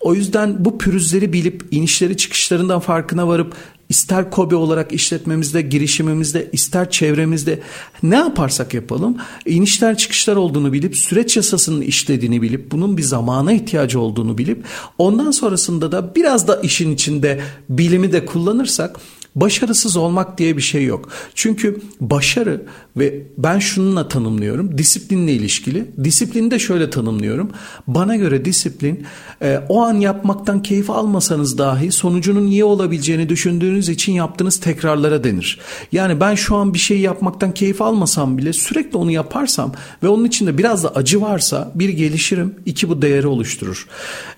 [0.00, 3.54] O yüzden bu pürüzleri bilip inişleri çıkışlarından farkına varıp
[3.90, 7.60] ister kobi olarak işletmemizde, girişimimizde, ister çevremizde
[8.02, 14.00] ne yaparsak yapalım inişler çıkışlar olduğunu bilip süreç yasasının işlediğini bilip bunun bir zamana ihtiyacı
[14.00, 14.64] olduğunu bilip
[14.98, 19.00] ondan sonrasında da biraz da işin içinde bilimi de kullanırsak
[19.34, 21.08] Başarısız olmak diye bir şey yok.
[21.34, 22.62] Çünkü başarı
[22.96, 24.78] ve ben şununla tanımlıyorum.
[24.78, 25.86] Disiplinle ilişkili.
[26.04, 27.50] Disiplini de şöyle tanımlıyorum.
[27.86, 29.06] Bana göre disiplin
[29.42, 35.58] e, o an yapmaktan keyif almasanız dahi sonucunun iyi olabileceğini düşündüğünüz için yaptığınız tekrarlara denir.
[35.92, 39.72] Yani ben şu an bir şey yapmaktan keyif almasam bile sürekli onu yaparsam
[40.02, 43.86] ve onun içinde biraz da acı varsa bir gelişirim, iki bu değeri oluşturur.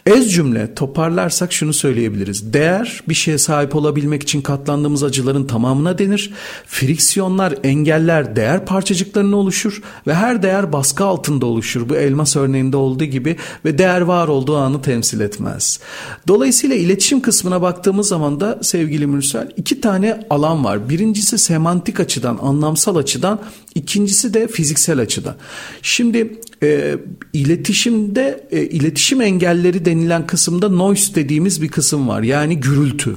[0.07, 2.53] Ez cümle toparlarsak şunu söyleyebiliriz.
[2.53, 6.31] Değer bir şeye sahip olabilmek için katlandığınız yaşandığımız acıların tamamına denir.
[6.67, 11.89] Friksiyonlar, engeller değer parçacıklarına oluşur ve her değer baskı altında oluşur.
[11.89, 15.81] Bu elmas örneğinde olduğu gibi ve değer var olduğu anı temsil etmez.
[16.29, 20.89] Dolayısıyla iletişim kısmına baktığımız zaman da sevgili Mürsel iki tane alan var.
[20.89, 23.41] Birincisi semantik açıdan, anlamsal açıdan,
[23.75, 25.35] ikincisi de fiziksel açıdan.
[25.83, 26.97] Şimdi e,
[27.33, 32.23] iletişimde e, iletişim engelleri denilen kısımda noise dediğimiz bir kısım var.
[32.23, 33.17] Yani gürültü.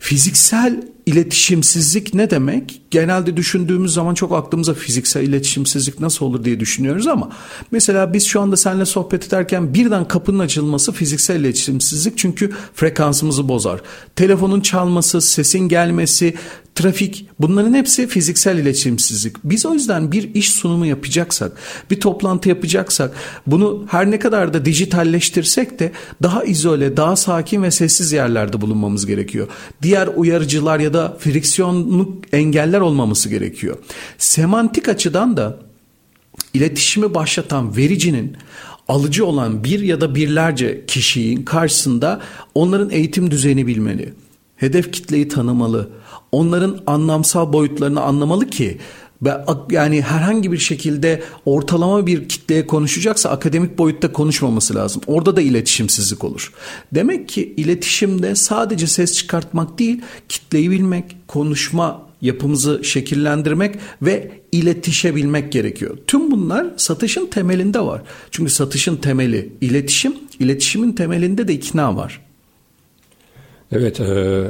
[0.00, 2.80] Fiziksel iletişimsizlik ne demek?
[2.90, 7.30] Genelde düşündüğümüz zaman çok aklımıza fiziksel iletişimsizlik nasıl olur diye düşünüyoruz ama
[7.70, 13.80] mesela biz şu anda seninle sohbet ederken birden kapının açılması fiziksel iletişimsizlik çünkü frekansımızı bozar.
[14.16, 16.34] Telefonun çalması, sesin gelmesi,
[16.78, 19.36] trafik bunların hepsi fiziksel iletişimsizlik.
[19.44, 21.52] Biz o yüzden bir iş sunumu yapacaksak,
[21.90, 23.14] bir toplantı yapacaksak
[23.46, 29.06] bunu her ne kadar da dijitalleştirsek de daha izole, daha sakin ve sessiz yerlerde bulunmamız
[29.06, 29.48] gerekiyor.
[29.82, 33.76] Diğer uyarıcılar ya da friksiyonluk engeller olmaması gerekiyor.
[34.18, 35.58] Semantik açıdan da
[36.54, 38.36] iletişimi başlatan vericinin
[38.88, 42.20] alıcı olan bir ya da birlerce kişinin karşısında
[42.54, 44.14] onların eğitim düzeni bilmeli.
[44.56, 45.90] Hedef kitleyi tanımalı
[46.32, 48.78] onların anlamsal boyutlarını anlamalı ki
[49.70, 55.02] yani herhangi bir şekilde ortalama bir kitleye konuşacaksa akademik boyutta konuşmaması lazım.
[55.06, 56.52] Orada da iletişimsizlik olur.
[56.94, 65.98] Demek ki iletişimde sadece ses çıkartmak değil, kitleyi bilmek, konuşma yapımızı şekillendirmek ve iletişebilmek gerekiyor.
[66.06, 68.02] Tüm bunlar satışın temelinde var.
[68.30, 72.27] Çünkü satışın temeli iletişim, iletişimin temelinde de ikna var.
[73.72, 74.04] Evet e,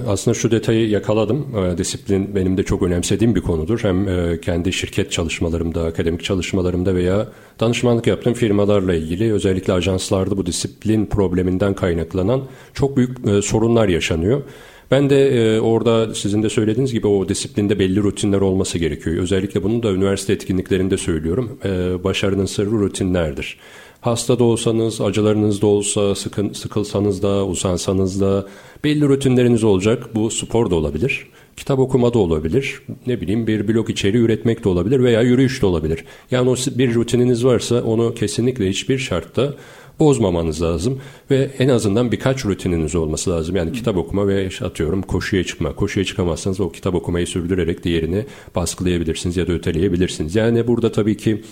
[0.08, 1.46] aslında şu detayı yakaladım.
[1.56, 3.80] E, disiplin benim de çok önemsediğim bir konudur.
[3.82, 7.28] Hem e, kendi şirket çalışmalarımda, akademik çalışmalarımda veya
[7.60, 12.42] danışmanlık yaptığım firmalarla ilgili özellikle ajanslarda bu disiplin probleminden kaynaklanan
[12.74, 14.42] çok büyük sorunlar yaşanıyor.
[14.90, 19.16] Ben de orada sizin de söylediğiniz gibi o disiplinde belli rutinler olması gerekiyor.
[19.16, 21.58] Özellikle bunu da üniversite etkinliklerinde söylüyorum.
[22.04, 23.58] başarının sırrı rutinlerdir.
[24.00, 28.46] Hasta da olsanız, acılarınız da olsa, sıkın, sıkılsanız da, usansanız da
[28.84, 30.14] belli rutinleriniz olacak.
[30.14, 34.68] Bu spor da olabilir, kitap okuma da olabilir, ne bileyim bir blog içeriği üretmek de
[34.68, 36.04] olabilir veya yürüyüş de olabilir.
[36.30, 39.54] Yani o bir rutininiz varsa onu kesinlikle hiçbir şartta
[40.00, 43.56] bozmamanız lazım ve en azından birkaç rutininiz olması lazım.
[43.56, 45.72] Yani kitap okuma ve atıyorum koşuya çıkma.
[45.72, 50.36] Koşuya çıkamazsanız o kitap okumayı sürdürerek diğerini baskılayabilirsiniz ya da öteleyebilirsiniz.
[50.36, 51.42] Yani burada tabii ki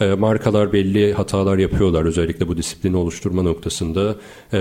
[0.00, 4.16] e, markalar belli hatalar yapıyorlar özellikle bu disiplini oluşturma noktasında.
[4.52, 4.60] E,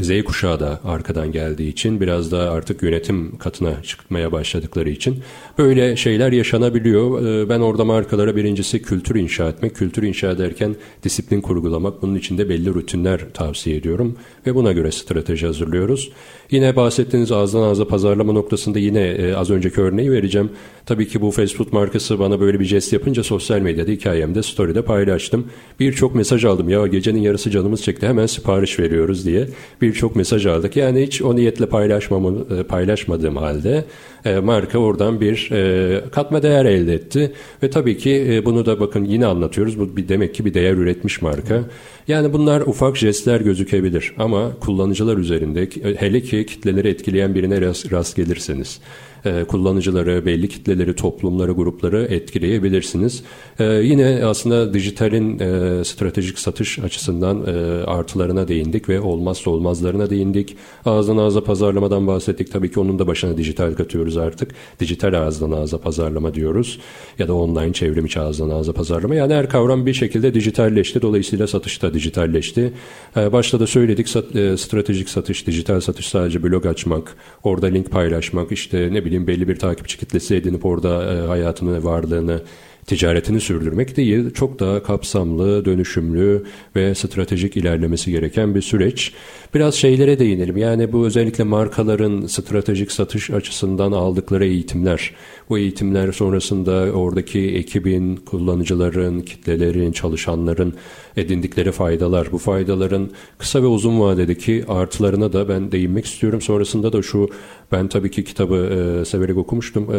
[0.00, 5.18] Z kuşağı da arkadan geldiği için biraz da artık yönetim katına çıkmaya başladıkları için
[5.58, 7.26] böyle şeyler yaşanabiliyor.
[7.26, 12.48] E, ben orada markalara birincisi kültür inşa etmek, kültür inşa ederken disiplin kurgulamak, bunun içinde
[12.48, 16.10] belli rutinler tavsiye ediyorum ve buna göre strateji hazırlıyoruz.
[16.50, 20.50] Yine bahsettiğiniz ağızdan ağza pazarlama noktasında yine e, az önceki örneği vereceğim.
[20.86, 24.82] Tabii ki bu fast food markası bana böyle bir jest yapınca sosyal medyada hikayemde story'de
[24.82, 25.46] paylaştım.
[25.80, 29.48] Birçok mesaj aldım ya gecenin yarısı canımız çekti hemen sipariş veriyoruz diye
[29.82, 30.76] birçok mesaj aldık.
[30.76, 33.84] Yani hiç o niyetle paylaşmamı, e, paylaşmadığım halde
[34.24, 37.32] e, marka oradan bir e, katma değer elde etti.
[37.62, 39.78] Ve tabii ki e, bunu da bakın yine anlatıyoruz.
[39.78, 41.60] Bu bir demek ki bir değer üretmiş marka.
[42.08, 48.16] Yani bunlar ufak jestler gözükebilir ama kullanıcılar üzerinde hele ki kitleleri etkileyen birine rast, rast
[48.16, 48.80] gelirseniz
[49.24, 53.22] e, kullanıcıları, belli kitleleri, toplumları, grupları etkileyebilirsiniz.
[53.58, 60.56] E, yine aslında dijitalin e, stratejik satış açısından e, artılarına değindik ve olmazsa olmazlarına değindik.
[60.84, 62.52] Ağızdan ağza pazarlamadan bahsettik.
[62.52, 64.50] Tabii ki onun da başına dijital katıyoruz artık.
[64.80, 66.80] Dijital ağızdan ağza pazarlama diyoruz.
[67.18, 69.14] Ya da online çevrim içi ağızdan ağza pazarlama.
[69.14, 71.02] Yani her kavram bir şekilde dijitalleşti.
[71.02, 72.72] Dolayısıyla satış da dijitalleşti.
[73.16, 78.52] E, başta da söyledik e, stratejik satış, dijital satış sadece blog açmak, orada link paylaşmak,
[78.52, 82.42] işte ne bileyim bileyim belli bir takipçi kitlesi edinip orada e, hayatını, varlığını,
[82.86, 86.44] ticaretini sürdürmek değil, çok daha kapsamlı, dönüşümlü
[86.76, 89.12] ve stratejik ilerlemesi gereken bir süreç.
[89.54, 90.56] Biraz şeylere değinelim.
[90.56, 95.10] Yani bu özellikle markaların stratejik satış açısından aldıkları eğitimler.
[95.48, 100.74] Bu eğitimler sonrasında oradaki ekibin, kullanıcıların, kitlelerin, çalışanların
[101.16, 102.32] edindikleri faydalar.
[102.32, 106.40] Bu faydaların kısa ve uzun vadedeki artılarına da ben değinmek istiyorum.
[106.40, 107.28] Sonrasında da şu
[107.72, 109.94] ben tabii ki kitabı e, severek okumuştum.
[109.94, 109.98] E,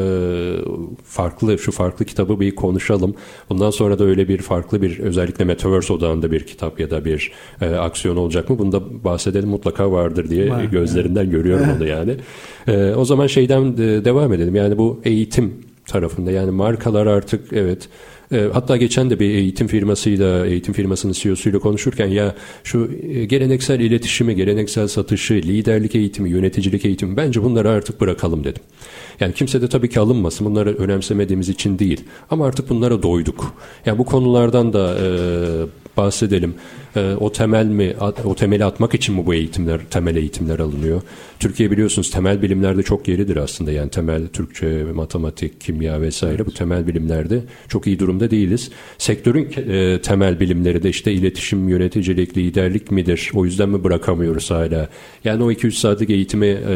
[1.03, 3.15] farklı şu farklı kitabı bir konuşalım.
[3.49, 7.31] Bundan sonra da öyle bir farklı bir özellikle Metaverse odağında bir kitap ya da bir
[7.61, 8.59] e, aksiyon olacak mı?
[8.59, 11.31] Bunu da bahsedelim mutlaka vardır diye Var, gözlerinden evet.
[11.31, 12.15] görüyorum onu yani.
[12.67, 14.55] E, o zaman şeyden de devam edelim.
[14.55, 15.34] Yani bu eğitim
[15.87, 17.89] tarafında yani markalar artık evet
[18.31, 23.79] E, hatta geçen de bir eğitim firmasıyla, eğitim firmasının CEO'suyla konuşurken ya şu e, geleneksel
[23.79, 28.61] iletişimi, geleneksel satışı, liderlik eğitimi, yöneticilik eğitimi bence bunları artık bırakalım dedim.
[29.19, 30.47] Yani kimse de tabii ki alınmasın.
[30.47, 32.03] Bunları önemsemediğimiz için değil.
[32.29, 33.53] Ama artık bunlara doyduk.
[33.85, 35.07] Yani bu konulardan da e,
[35.97, 36.55] bahsedelim.
[36.95, 41.01] E, o temel mi, o temeli atmak için mi bu eğitimler, temel eğitimler alınıyor?
[41.39, 43.71] Türkiye biliyorsunuz temel bilimlerde çok geridir aslında.
[43.71, 48.71] Yani temel Türkçe, matematik, kimya vesaire bu temel bilimlerde çok iyi durumda değiliz.
[48.97, 53.31] Sektörün e, temel bilimleri de işte iletişim, yöneticilik, liderlik midir?
[53.33, 54.89] O yüzden mi bırakamıyoruz hala?
[55.23, 56.75] Yani o 2-3 saatlik eğitimi e,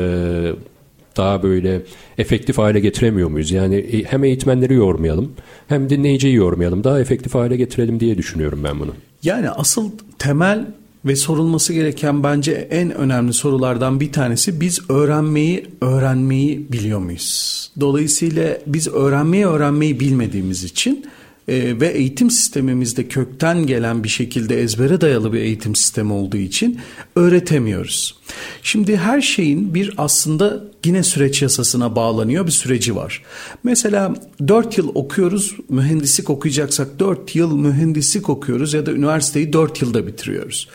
[1.18, 1.82] daha böyle
[2.18, 3.52] efektif hale getiremiyor muyuz?
[3.52, 5.32] Yani e, hem eğitmenleri yormayalım
[5.68, 6.84] hem dinleyiciyi yormayalım.
[6.84, 8.94] Daha efektif hale getirelim diye düşünüyorum ben bunu.
[9.24, 10.66] Yani asıl temel
[11.06, 17.72] ve sorulması gereken bence en önemli sorulardan bir tanesi biz öğrenmeyi öğrenmeyi biliyor muyuz?
[17.80, 21.06] Dolayısıyla biz öğrenmeyi öğrenmeyi bilmediğimiz için
[21.48, 26.80] e, ve eğitim sistemimizde kökten gelen bir şekilde ezbere dayalı bir eğitim sistemi olduğu için
[27.16, 28.19] öğretemiyoruz.
[28.63, 33.24] Şimdi her şeyin bir aslında yine süreç yasasına bağlanıyor bir süreci var.
[33.63, 34.13] Mesela
[34.48, 40.68] 4 yıl okuyoruz mühendislik okuyacaksak 4 yıl mühendislik okuyoruz ya da üniversiteyi 4 yılda bitiriyoruz.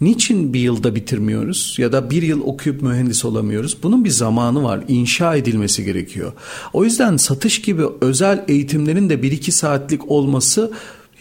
[0.00, 3.76] Niçin bir yılda bitirmiyoruz ya da bir yıl okuyup mühendis olamıyoruz?
[3.82, 4.80] Bunun bir zamanı var.
[4.88, 6.32] İnşa edilmesi gerekiyor.
[6.72, 10.72] O yüzden satış gibi özel eğitimlerin de 1-2 saatlik olması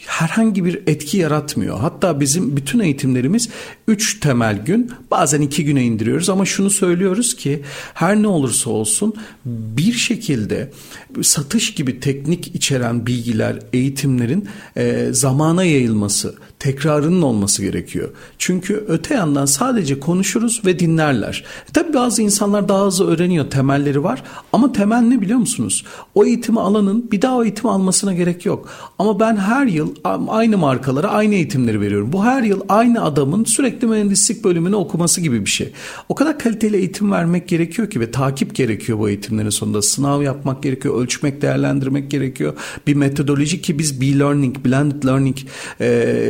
[0.06, 1.80] herhangi bir etki yaratmıyor.
[1.80, 3.49] Hatta bizim bütün eğitimlerimiz
[3.91, 7.62] 3 temel gün bazen 2 güne indiriyoruz ama şunu söylüyoruz ki
[7.93, 9.13] her ne olursa olsun
[9.45, 10.71] bir şekilde
[11.21, 18.10] satış gibi teknik içeren bilgiler, eğitimlerin e, zamana yayılması, tekrarının olması gerekiyor.
[18.38, 21.43] Çünkü öte yandan sadece konuşuruz ve dinlerler.
[21.69, 24.23] E, tabii bazı insanlar daha hızlı öğreniyor, temelleri var
[24.54, 25.86] ama temel ne biliyor musunuz?
[26.15, 28.69] O eğitimi alanın bir daha o eğitimi almasına gerek yok.
[28.99, 29.95] Ama ben her yıl
[30.27, 32.13] aynı markalara aynı eğitimleri veriyorum.
[32.13, 35.72] Bu her yıl aynı adamın sürekli mühendislik bölümünü okuması gibi bir şey.
[36.10, 39.82] O kadar kaliteli eğitim vermek gerekiyor ki ve takip gerekiyor bu eğitimlerin sonunda.
[39.82, 42.54] Sınav yapmak gerekiyor, ölçmek, değerlendirmek gerekiyor.
[42.88, 45.38] Bir metodoloji ki biz B-Learning, Blended Learning
[45.80, 45.86] e,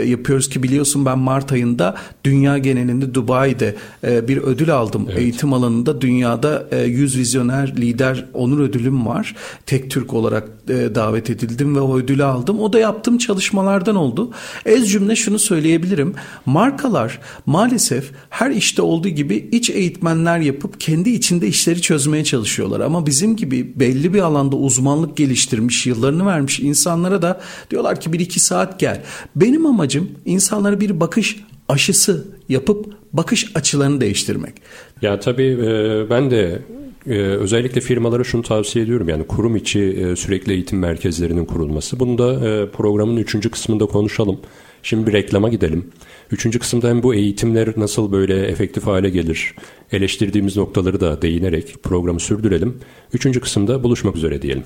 [0.07, 5.05] yapıyoruz ki biliyorsun ben Mart ayında dünya genelinde Dubai'de e, bir ödül aldım.
[5.09, 5.19] Evet.
[5.19, 9.35] Eğitim alanında dünyada e, 100 vizyoner lider onur ödülüm var.
[9.65, 12.59] Tek Türk olarak e, davet edildim ve o ödülü aldım.
[12.59, 14.31] O da yaptığım çalışmalardan oldu.
[14.65, 16.13] Ez cümle şunu söyleyebilirim.
[16.45, 22.79] Markalar maalesef her işte olduğu gibi iç eğitmenler yapıp kendi içinde işleri çözmeye çalışıyorlar.
[22.79, 27.41] Ama bizim gibi belli bir alanda uzmanlık geliştirmiş, yıllarını vermiş insanlara da
[27.71, 29.03] diyorlar ki bir iki saat gel.
[29.35, 31.37] Benim amacım insanlara bir bakış
[31.69, 34.53] aşısı yapıp bakış açılarını değiştirmek.
[35.01, 36.61] Ya tabii e, ben de
[37.07, 41.99] ee, özellikle firmalara şunu tavsiye ediyorum yani kurum içi e, sürekli eğitim merkezlerinin kurulması.
[41.99, 44.39] Bunu da e, programın üçüncü kısmında konuşalım.
[44.83, 45.91] Şimdi bir reklama gidelim.
[46.31, 49.55] Üçüncü kısımda hem bu eğitimler nasıl böyle efektif hale gelir,
[49.91, 52.79] eleştirdiğimiz noktaları da değinerek programı sürdürelim.
[53.13, 54.63] Üçüncü kısımda buluşmak üzere diyelim.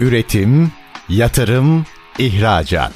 [0.00, 0.72] Üretim,
[1.08, 1.84] yatırım,
[2.18, 2.92] ihracat.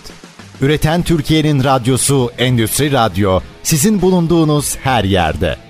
[0.61, 5.68] Üreten Türkiye'nin radyosu Endüstri Radyo sizin bulunduğunuz her yerde.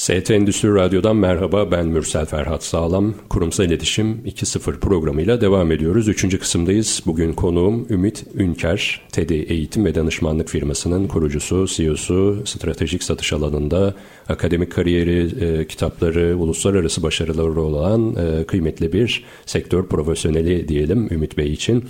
[0.00, 3.14] ST Endüstri Radyo'dan merhaba ben Mürsel Ferhat Sağlam.
[3.30, 6.08] Kurumsal İletişim 2.0 programıyla devam ediyoruz.
[6.08, 7.02] Üçüncü kısımdayız.
[7.06, 13.94] Bugün konuğum Ümit Ünker, TED'i Eğitim ve Danışmanlık firmasının kurucusu, CEO'su, stratejik satış alanında
[14.28, 21.52] akademik kariyeri, e, kitapları, uluslararası başarıları olan e, kıymetli bir sektör profesyoneli diyelim Ümit Bey
[21.52, 21.84] için.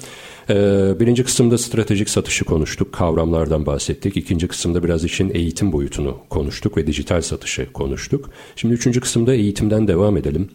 [0.50, 4.16] Ee, birinci kısımda stratejik satışı konuştuk, kavramlardan bahsettik.
[4.16, 8.30] İkinci kısımda biraz için eğitim boyutunu konuştuk ve dijital satışı konuştuk.
[8.56, 10.48] Şimdi üçüncü kısımda eğitimden devam edelim.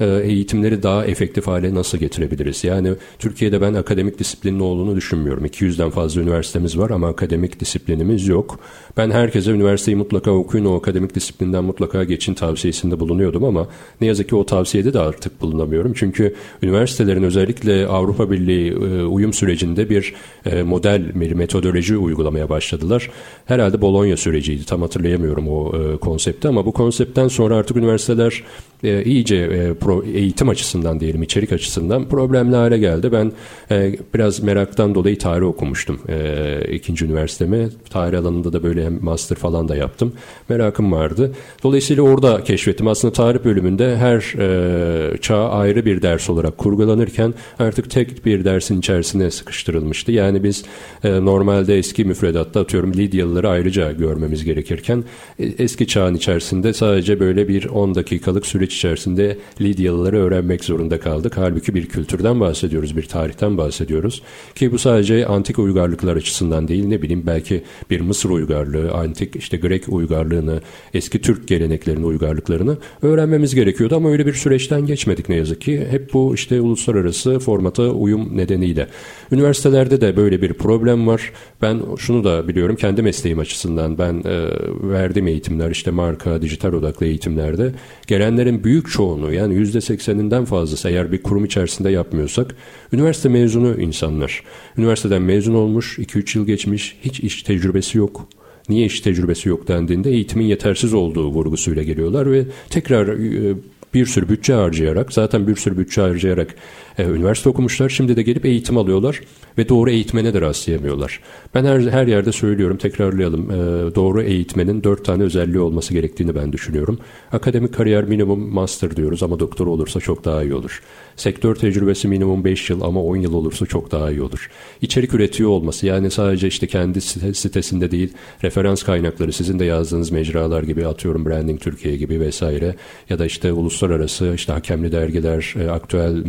[0.00, 2.64] Ee, eğitimleri daha efektif hale nasıl getirebiliriz?
[2.64, 5.44] Yani Türkiye'de ben akademik disiplinin olduğunu düşünmüyorum.
[5.44, 8.58] 200'den fazla üniversitemiz var ama akademik disiplinimiz yok.
[8.96, 13.68] Ben herkese üniversiteyi mutlaka okuyun, o akademik disiplinden mutlaka geçin tavsiyesinde bulunuyordum ama
[14.00, 15.92] ne yazık ki o tavsiyede de artık bulunamıyorum.
[15.94, 20.14] Çünkü üniversitelerin özellikle Avrupa Birliği e, uyum sürecinde bir
[20.46, 23.10] e, model, bir metodoloji uygulamaya başladılar.
[23.44, 24.64] Herhalde Bologna süreciydi.
[24.64, 28.42] Tam hatırlayamıyorum o e, konsepti ama bu konseptten sonra artık üniversiteler
[28.84, 33.12] e, iyice e, pro, eğitim açısından diyelim içerik açısından problemli hale geldi.
[33.12, 33.32] Ben
[33.70, 37.68] e, biraz meraktan dolayı tarih okumuştum e, ikinci üniversitemi.
[37.90, 40.12] Tarih alanında da böyle hem master falan da yaptım.
[40.48, 41.32] Merakım vardı.
[41.62, 42.88] Dolayısıyla orada keşfettim.
[42.88, 48.78] Aslında tarih bölümünde her e, çağ ayrı bir ders olarak kurgulanırken artık tek bir dersin
[48.78, 50.12] içerisine sıkıştırılmıştı.
[50.12, 50.64] Yani biz
[51.04, 55.04] e, normalde eski müfredatta atıyorum Lidyalıları ayrıca görmemiz gerekirken
[55.38, 61.32] e, eski çağın içerisinde sadece böyle bir 10 dakikalık süreç içerisinde Lidyalıları öğrenmek zorunda kaldık.
[61.36, 64.22] Halbuki bir kültürden bahsediyoruz, bir tarihten bahsediyoruz.
[64.54, 69.56] Ki bu sadece antik uygarlıklar açısından değil ne bileyim belki bir Mısır uygarlığı, antik işte
[69.56, 70.60] Grek uygarlığını,
[70.94, 75.86] eski Türk geleneklerini, uygarlıklarını öğrenmemiz gerekiyordu ama öyle bir süreçten geçmedik ne yazık ki.
[75.90, 78.86] Hep bu işte uluslararası formata uyum nedeniyle.
[79.32, 81.32] Üniversitelerde de böyle bir problem var.
[81.62, 84.48] Ben şunu da biliyorum kendi mesleğim açısından ben e,
[84.82, 87.72] verdiğim eğitimler işte marka, dijital odaklı eğitimlerde
[88.06, 92.56] gelenlerin büyük çoğunu yani yüzde sekseninden fazlası eğer bir kurum içerisinde yapmıyorsak
[92.92, 94.42] üniversite mezunu insanlar.
[94.78, 98.28] Üniversiteden mezun olmuş, 2-3 yıl geçmiş, hiç iş tecrübesi yok.
[98.68, 103.54] Niye iş tecrübesi yok dendiğinde eğitimin yetersiz olduğu vurgusuyla geliyorlar ve tekrar e,
[103.94, 106.54] bir sürü bütçe harcayarak zaten bir sürü bütçe harcayarak
[106.98, 107.88] e, üniversite okumuşlar.
[107.88, 109.20] Şimdi de gelip eğitim alıyorlar
[109.58, 111.20] ve doğru eğitmene de rastlayamıyorlar.
[111.54, 113.50] Ben her, her yerde söylüyorum, tekrarlayalım.
[113.50, 113.54] E,
[113.94, 116.98] doğru eğitmenin dört tane özelliği olması gerektiğini ben düşünüyorum.
[117.32, 120.82] Akademik kariyer minimum master diyoruz ama doktor olursa çok daha iyi olur.
[121.16, 124.50] Sektör tecrübesi minimum 5 yıl ama 10 yıl olursa çok daha iyi olur.
[124.82, 128.12] İçerik üretiyor olması yani sadece işte kendi sitesinde değil
[128.42, 132.74] referans kaynakları sizin de yazdığınız mecralar gibi atıyorum Branding Türkiye gibi vesaire
[133.10, 136.26] ya da işte uluslararası işte hakemli dergiler, e, aktüel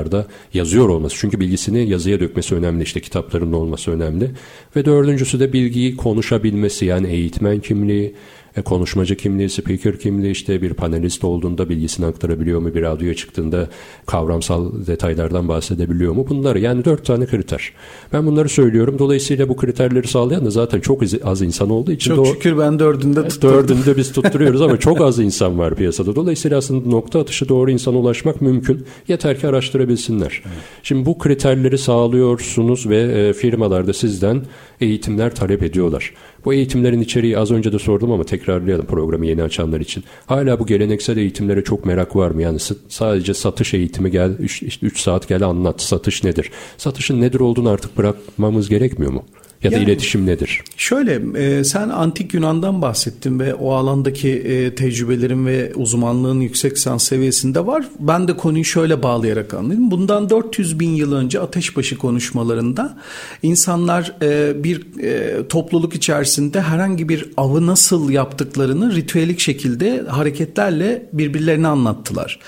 [0.00, 1.16] mecralarda yazıyor olması.
[1.16, 4.30] Çünkü bilgisini yazıya dökmesi önemli işte kitaplarının olması önemli.
[4.76, 8.14] Ve dördüncüsü de bilgiyi konuşabilmesi yani eğitmen kimliği,
[8.56, 12.74] e, konuşmacı kimliği, speaker kimliği işte bir panelist olduğunda bilgisini aktarabiliyor mu?
[12.74, 13.68] Bir radyoya çıktığında
[14.06, 16.26] kavramsal detaylardan bahsedebiliyor mu?
[16.28, 17.72] Bunları yani dört tane kriter.
[18.12, 18.96] Ben bunları söylüyorum.
[18.98, 22.14] Dolayısıyla bu kriterleri sağlayan da zaten çok az insan olduğu için.
[22.14, 23.58] Çok şükür ben dördünde tutturdum.
[23.58, 26.16] Dördünde biz tutturuyoruz ama çok az insan var piyasada.
[26.16, 28.84] Dolayısıyla aslında nokta atışı doğru insana ulaşmak mümkün.
[29.08, 30.42] Yeter ki araştırabilsinler.
[30.44, 30.56] Evet.
[30.82, 34.42] Şimdi bu kriterleri sağlıyorsunuz ve e, firmalarda sizden
[34.80, 36.14] eğitimler talep ediyorlar.
[36.44, 40.04] Bu eğitimlerin içeriği az önce de sordum ama tekrarlayalım programı yeni açanlar için.
[40.26, 42.42] Hala bu geleneksel eğitimlere çok merak var mı?
[42.42, 46.50] Yani sadece satış eğitimi gel 3 işte saat gel anlat satış nedir?
[46.76, 49.24] Satışın nedir olduğunu artık bırakmamız gerekmiyor mu?
[49.62, 50.62] Ya da yani, iletişim nedir?
[50.76, 57.04] Şöyle e, sen antik Yunan'dan bahsettin ve o alandaki e, tecrübelerin ve uzmanlığın yüksek sans
[57.04, 57.84] seviyesinde var.
[57.98, 59.90] Ben de konuyu şöyle bağlayarak anlayayım.
[59.90, 62.98] Bundan 400 bin yıl önce ateşbaşı konuşmalarında
[63.42, 71.68] insanlar e, bir e, topluluk içerisinde herhangi bir avı nasıl yaptıklarını ritüelik şekilde hareketlerle birbirlerine
[71.68, 72.38] anlattılar.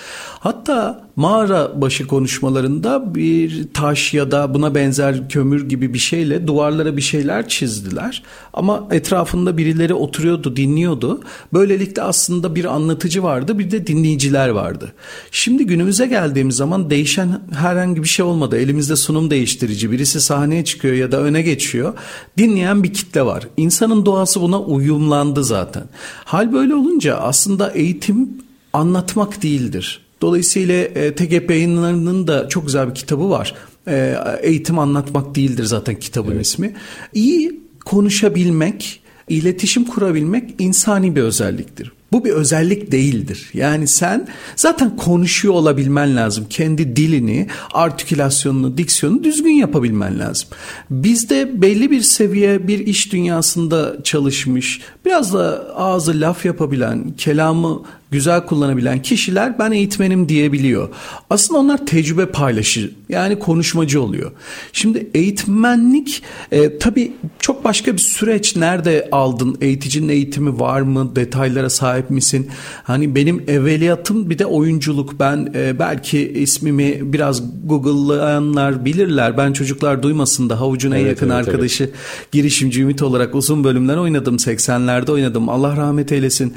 [0.40, 6.96] Hatta mağara başı konuşmalarında bir taş ya da buna benzer kömür gibi bir şeyle duvarlara
[6.96, 8.22] bir şeyler çizdiler.
[8.52, 11.20] Ama etrafında birileri oturuyordu, dinliyordu.
[11.52, 14.92] Böylelikle aslında bir anlatıcı vardı, bir de dinleyiciler vardı.
[15.30, 18.58] Şimdi günümüze geldiğimiz zaman değişen herhangi bir şey olmadı.
[18.58, 21.94] Elimizde sunum değiştirici, birisi sahneye çıkıyor ya da öne geçiyor.
[22.38, 23.48] Dinleyen bir kitle var.
[23.56, 25.84] İnsanın doğası buna uyumlandı zaten.
[26.24, 28.28] Hal böyle olunca aslında eğitim
[28.72, 30.00] anlatmak değildir.
[30.22, 33.54] Dolayısıyla e, TGP yayınlarının da çok güzel bir kitabı var.
[33.88, 36.46] E, eğitim anlatmak değildir zaten kitabın evet.
[36.46, 36.74] ismi.
[37.14, 41.92] İyi konuşabilmek, iletişim kurabilmek insani bir özelliktir.
[42.12, 43.50] Bu bir özellik değildir.
[43.54, 46.46] Yani sen zaten konuşuyor olabilmen lazım.
[46.50, 50.48] Kendi dilini, artikülasyonunu, diksiyonunu düzgün yapabilmen lazım.
[50.90, 57.82] Bizde belli bir seviye bir iş dünyasında çalışmış, biraz da ağzı laf yapabilen, kelamı
[58.12, 60.88] güzel kullanabilen kişiler ben eğitmenim diyebiliyor.
[61.30, 64.30] Aslında onlar tecrübe paylaşı yani konuşmacı oluyor.
[64.72, 68.56] Şimdi eğitmenlik e, tabii çok başka bir süreç.
[68.56, 69.58] Nerede aldın?
[69.60, 71.16] Eğiticinin eğitimi var mı?
[71.16, 72.50] Detaylara sahip misin?
[72.82, 75.20] Hani benim evveliyatım bir de oyunculuk.
[75.20, 79.36] Ben e, belki ismimi biraz Google'layanlar bilirler.
[79.36, 81.94] Ben çocuklar duymasın da havucun evet, yakın evet, arkadaşı evet.
[82.32, 84.36] girişimci Ümit olarak uzun bölümler oynadım.
[84.36, 85.48] 80'lerde oynadım.
[85.48, 86.54] Allah rahmet eylesin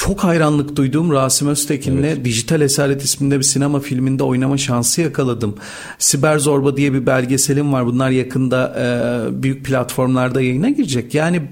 [0.00, 2.24] çok hayranlık duyduğum Rasim Öztekin'le evet.
[2.24, 5.54] Dijital Esaret isminde bir sinema filminde oynama şansı yakaladım.
[5.98, 7.86] Siber Zorba diye bir belgeselim var.
[7.86, 11.14] Bunlar yakında e, büyük platformlarda yayına girecek.
[11.14, 11.42] Yani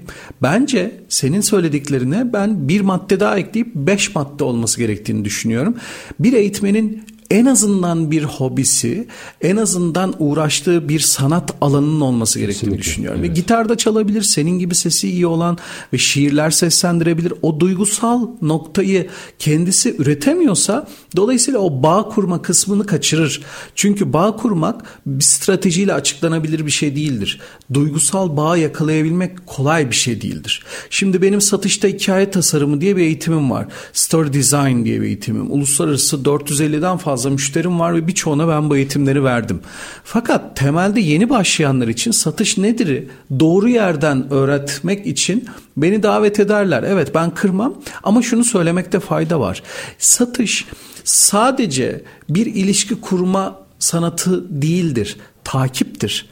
[0.41, 5.75] bence senin söylediklerine ben bir madde daha ekleyip beş madde olması gerektiğini düşünüyorum.
[6.19, 9.07] Bir eğitmenin en azından bir hobisi,
[9.41, 13.19] en azından uğraştığı bir sanat alanının olması gerektiğini Kesinlikle, düşünüyorum.
[13.19, 13.29] Evet.
[13.29, 15.57] Ve gitarda çalabilir, senin gibi sesi iyi olan
[15.93, 17.33] ve şiirler seslendirebilir.
[17.41, 19.07] O duygusal noktayı
[19.39, 23.41] kendisi üretemiyorsa dolayısıyla o bağ kurma kısmını kaçırır.
[23.75, 27.39] Çünkü bağ kurmak bir stratejiyle açıklanabilir bir şey değildir.
[27.73, 30.63] Duygusal bağ yakalayabilmek kolay bir şey değildir.
[30.89, 33.67] Şimdi benim satışta hikaye tasarımı diye bir eğitimim var.
[33.93, 35.51] Story Design diye bir eğitimim.
[35.51, 39.61] Uluslararası 450'den fazla müşterim var ve birçoğuna ben bu eğitimleri verdim.
[40.03, 43.07] Fakat temelde yeni başlayanlar için satış nedir?
[43.39, 45.45] Doğru yerden öğretmek için
[45.77, 46.83] beni davet ederler.
[46.87, 49.63] Evet ben kırmam ama şunu söylemekte fayda var.
[49.97, 50.65] Satış
[51.03, 56.29] sadece bir ilişki kurma sanatı değildir, takiptir.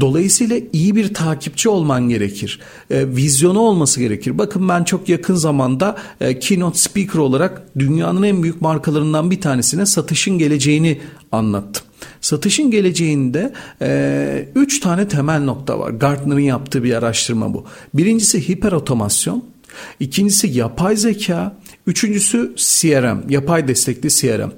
[0.00, 2.60] Dolayısıyla iyi bir takipçi olman gerekir.
[2.90, 4.38] E, vizyonu olması gerekir.
[4.38, 9.86] Bakın ben çok yakın zamanda e, keynote speaker olarak dünyanın en büyük markalarından bir tanesine
[9.86, 11.00] satışın geleceğini
[11.32, 11.86] anlattım.
[12.20, 15.90] Satışın geleceğinde e, üç tane temel nokta var.
[15.90, 17.64] Gartner'ın yaptığı bir araştırma bu.
[17.94, 19.44] Birincisi hiper otomasyon,
[20.00, 24.50] ikincisi yapay zeka, üçüncüsü CRM, yapay destekli CRM.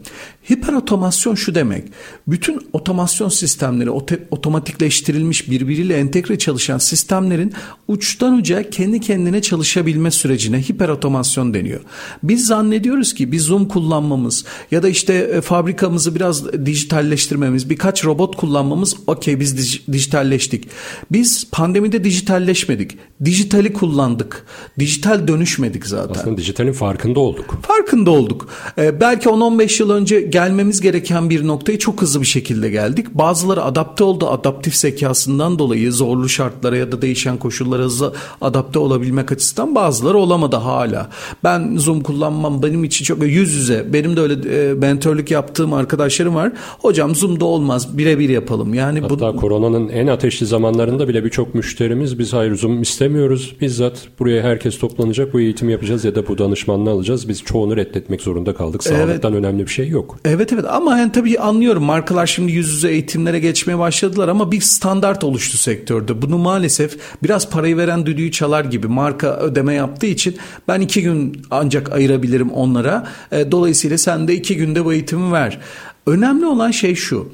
[0.50, 1.84] Hiper otomasyon şu demek.
[2.28, 3.90] Bütün otomasyon sistemleri
[4.30, 7.52] otomatikleştirilmiş birbiriyle entegre çalışan sistemlerin
[7.88, 11.80] uçtan uca kendi kendine çalışabilme sürecine hiper otomasyon deniyor.
[12.22, 18.36] Biz zannediyoruz ki bir Zoom kullanmamız ya da işte e, fabrikamızı biraz dijitalleştirmemiz, birkaç robot
[18.36, 20.68] kullanmamız okey biz dij- dijitalleştik.
[21.12, 22.98] Biz pandemide dijitalleşmedik.
[23.24, 24.46] Dijitali kullandık.
[24.78, 26.20] Dijital dönüşmedik zaten.
[26.20, 27.58] Aslında dijitalin farkında olduk.
[27.62, 28.48] Farkında olduk.
[28.78, 33.14] Ee, belki 10-15 yıl önce gelmemiz gereken bir noktayı çok hızlı bir şekilde geldik.
[33.14, 39.32] Bazıları adapte oldu adaptif zekasından dolayı zorlu şartlara ya da değişen koşullara hızlı adapte olabilmek
[39.32, 41.10] açısından bazıları olamadı hala.
[41.44, 46.34] Ben Zoom kullanmam benim için çok yüz yüze benim de öyle e, mentörlük yaptığım arkadaşlarım
[46.34, 46.52] var.
[46.78, 48.74] Hocam Zoom'da olmaz birebir yapalım.
[48.74, 49.36] Yani Hatta bu...
[49.36, 53.56] koronanın en ateşli zamanlarında bile birçok müşterimiz biz hayır Zoom istemiyoruz.
[53.60, 57.28] Bizzat buraya herkes toplanacak bu eğitimi yapacağız ya da bu danışmanlığı alacağız.
[57.28, 58.84] Biz çoğunu reddetmek zorunda kaldık.
[58.84, 59.44] Sağlıktan evet.
[59.44, 60.18] önemli bir şey yok.
[60.24, 64.60] Evet evet ama yani tabii anlıyorum markalar şimdi yüz yüze eğitimlere geçmeye başladılar ama bir
[64.60, 66.22] standart oluştu sektörde.
[66.22, 70.36] Bunu maalesef biraz parayı veren düdüğü çalar gibi marka ödeme yaptığı için
[70.68, 73.08] ben iki gün ancak ayırabilirim onlara.
[73.32, 75.60] E, dolayısıyla sen de iki günde bu eğitimi ver.
[76.06, 77.32] Önemli olan şey şu.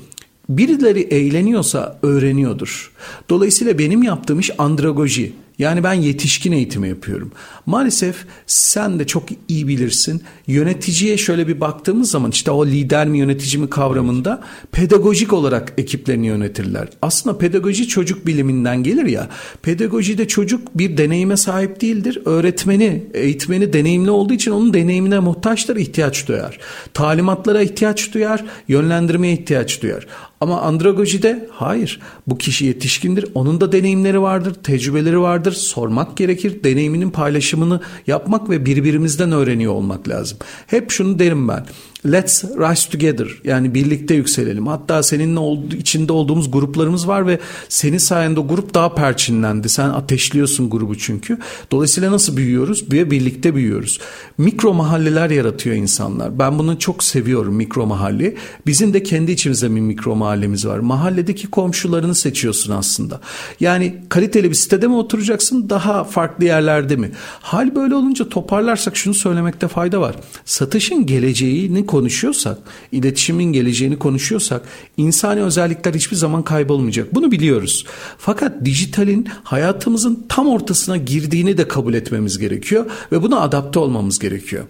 [0.49, 2.93] Birileri eğleniyorsa öğreniyordur.
[3.31, 5.33] Dolayısıyla benim yaptığım iş andragoji.
[5.59, 7.33] Yani ben yetişkin eğitimi yapıyorum.
[7.67, 10.23] Maalesef sen de çok iyi bilirsin.
[10.47, 14.43] Yöneticiye şöyle bir baktığımız zaman işte o lider mi yönetici mi kavramında
[14.73, 16.89] pedagojik olarak ekiplerini yönetirler.
[17.03, 19.29] Aslında pedagoji çocuk biliminden gelir ya.
[19.63, 22.23] Pedagojide çocuk bir deneyime sahip değildir.
[22.25, 26.59] Öğretmeni, eğitmeni deneyimli olduğu için onun deneyimine muhtaçtır, ihtiyaç duyar.
[26.95, 30.07] Talimatlara ihtiyaç duyar, yönlendirmeye ihtiyaç duyar.
[30.41, 32.01] Ama andragojide hayır.
[32.27, 33.27] Bu kişi yetişkindir.
[33.35, 35.53] Onun da deneyimleri vardır, tecrübeleri vardır.
[35.53, 36.65] Sormak gerekir.
[36.65, 40.39] Deneyiminin paylaşımını yapmak ve birbirimizden öğreniyor olmak lazım.
[40.67, 41.67] Hep şunu derim ben.
[42.07, 44.67] Let's rise together yani birlikte yükselelim.
[44.67, 47.39] Hatta seninle içinde olduğumuz gruplarımız var ve
[47.69, 49.69] senin sayende grup daha perçinlendi.
[49.69, 51.39] Sen ateşliyorsun grubu çünkü.
[51.71, 52.91] Dolayısıyla nasıl büyüyoruz?
[52.91, 54.01] Büyüye birlikte büyüyoruz.
[54.39, 56.39] Mikro mahalleler yaratıyor insanlar.
[56.39, 58.35] Ben bunu çok seviyorum mikro mahalle.
[58.67, 60.79] Bizim de kendi içimizde bir mikro mahallemiz var.
[60.79, 63.21] Mahalledeki komşularını seçiyorsun aslında.
[63.61, 67.11] Yani kaliteli bir sitede mi oturacaksın daha farklı yerlerde mi?
[67.41, 70.17] Hal böyle olunca toparlarsak şunu söylemekte fayda var.
[70.45, 72.59] Satışın geleceğini konuşuyorsak,
[72.93, 74.63] iletişimin geleceğini konuşuyorsak
[74.97, 77.15] insani özellikler hiçbir zaman kaybolmayacak.
[77.15, 77.87] Bunu biliyoruz.
[78.19, 84.65] Fakat dijitalin hayatımızın tam ortasına girdiğini de kabul etmemiz gerekiyor ve buna adapte olmamız gerekiyor.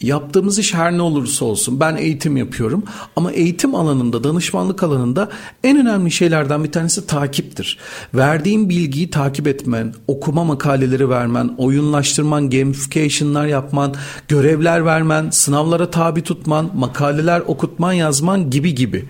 [0.00, 2.82] Yaptığımız iş her ne olursa olsun ben eğitim yapıyorum
[3.16, 5.28] ama eğitim alanında danışmanlık alanında
[5.64, 7.78] en önemli şeylerden bir tanesi takiptir.
[8.14, 13.94] Verdiğim bilgiyi takip etmen, okuma makaleleri vermen, oyunlaştırman, gamification'lar yapman,
[14.28, 19.04] görevler vermen, sınavlara tabi tutman, makaleler okutman, yazman gibi gibi.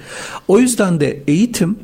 [0.49, 1.79] O yüzden de eğitim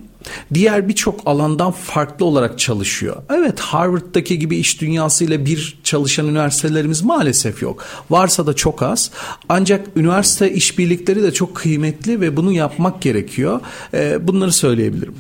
[0.55, 3.17] diğer birçok alandan farklı olarak çalışıyor.
[3.31, 7.85] Evet Harvard'daki gibi iş dünyasıyla bir çalışan üniversitelerimiz maalesef yok.
[8.11, 9.11] Varsa da çok az.
[9.49, 13.61] Ancak üniversite işbirlikleri de çok kıymetli ve bunu yapmak gerekiyor.
[13.95, 15.15] Ee, bunları söyleyebilirim.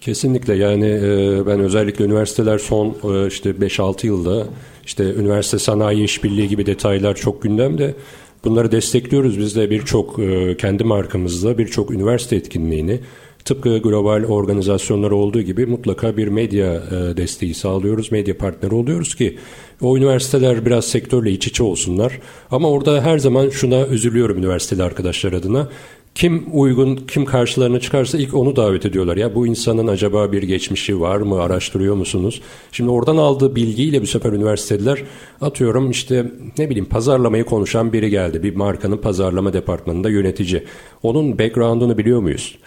[0.00, 4.46] Kesinlikle yani e, ben özellikle üniversiteler son e, işte 5-6 yılda
[4.84, 7.94] işte üniversite sanayi işbirliği gibi detaylar çok gündemde.
[8.44, 13.00] Bunları destekliyoruz biz de birçok e, kendi markamızda birçok üniversite etkinliğini
[13.46, 18.12] tıpkı global organizasyonlar olduğu gibi mutlaka bir medya e, desteği sağlıyoruz.
[18.12, 19.38] Medya partneri oluyoruz ki
[19.80, 22.20] o üniversiteler biraz sektörle iç içe olsunlar.
[22.50, 25.68] Ama orada her zaman şuna üzülüyorum üniversiteli arkadaşlar adına.
[26.14, 29.16] Kim uygun, kim karşılarına çıkarsa ilk onu davet ediyorlar.
[29.16, 32.40] Ya bu insanın acaba bir geçmişi var mı, araştırıyor musunuz?
[32.72, 35.02] Şimdi oradan aldığı bilgiyle bu sefer üniversiteler
[35.40, 38.42] atıyorum işte ne bileyim pazarlamayı konuşan biri geldi.
[38.42, 40.64] Bir markanın pazarlama departmanında yönetici.
[41.02, 42.58] Onun background'unu biliyor muyuz?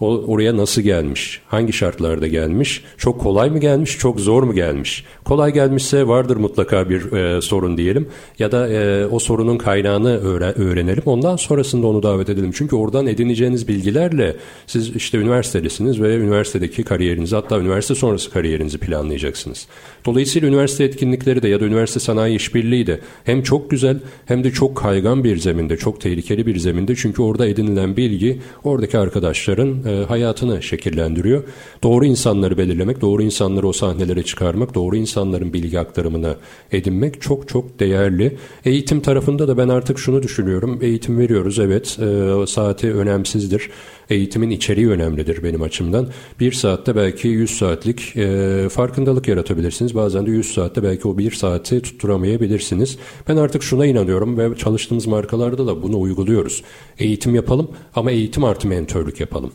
[0.00, 1.40] O oraya nasıl gelmiş?
[1.46, 2.84] Hangi şartlarda gelmiş?
[2.96, 3.98] Çok kolay mı gelmiş?
[3.98, 5.04] Çok zor mu gelmiş?
[5.24, 8.08] Kolay gelmişse vardır mutlaka bir e, sorun diyelim.
[8.38, 11.02] Ya da e, o sorunun kaynağını öğren, öğrenelim.
[11.06, 12.50] Ondan sonrasında onu davet edelim.
[12.54, 14.36] Çünkü oradan edineceğiniz bilgilerle
[14.66, 19.66] siz işte üniversitedesiniz ve üniversitedeki kariyerinizi hatta üniversite sonrası kariyerinizi planlayacaksınız.
[20.06, 24.50] Dolayısıyla üniversite etkinlikleri de ya da üniversite sanayi işbirliği de hem çok güzel hem de
[24.50, 26.96] çok kaygan bir zeminde, çok tehlikeli bir zeminde.
[26.96, 31.44] Çünkü orada edinilen bilgi oradaki arkadaşların e, hayatını şekillendiriyor.
[31.82, 36.36] Doğru insanları belirlemek, doğru insanları o sahnelere çıkarmak, doğru insanların bilgi aktarımını
[36.72, 38.36] edinmek çok çok değerli.
[38.64, 40.78] Eğitim tarafında da ben artık şunu düşünüyorum.
[40.82, 43.70] Eğitim veriyoruz evet, e, saati önemsizdir.
[44.10, 46.08] Eğitimin içeriği önemlidir benim açımdan.
[46.40, 49.94] Bir saatte belki 100 saatlik e, farkındalık yaratabilirsiniz.
[49.94, 52.98] Bazen de 100 saatte belki o bir saati tutturamayabilirsiniz.
[53.28, 56.62] Ben artık şuna inanıyorum ve çalıştığımız markalarda da bunu uyguluyoruz.
[56.98, 59.52] Eğitim yapalım ama eğitim artı mentörlük yapalım.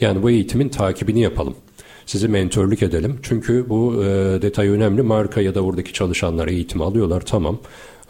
[0.00, 1.54] Yani bu eğitimin takibini yapalım.
[2.06, 3.18] Sizi mentörlük edelim.
[3.22, 4.06] Çünkü bu e,
[4.42, 5.02] detay önemli.
[5.02, 7.58] Marka ya da oradaki çalışanlar eğitim alıyorlar tamam.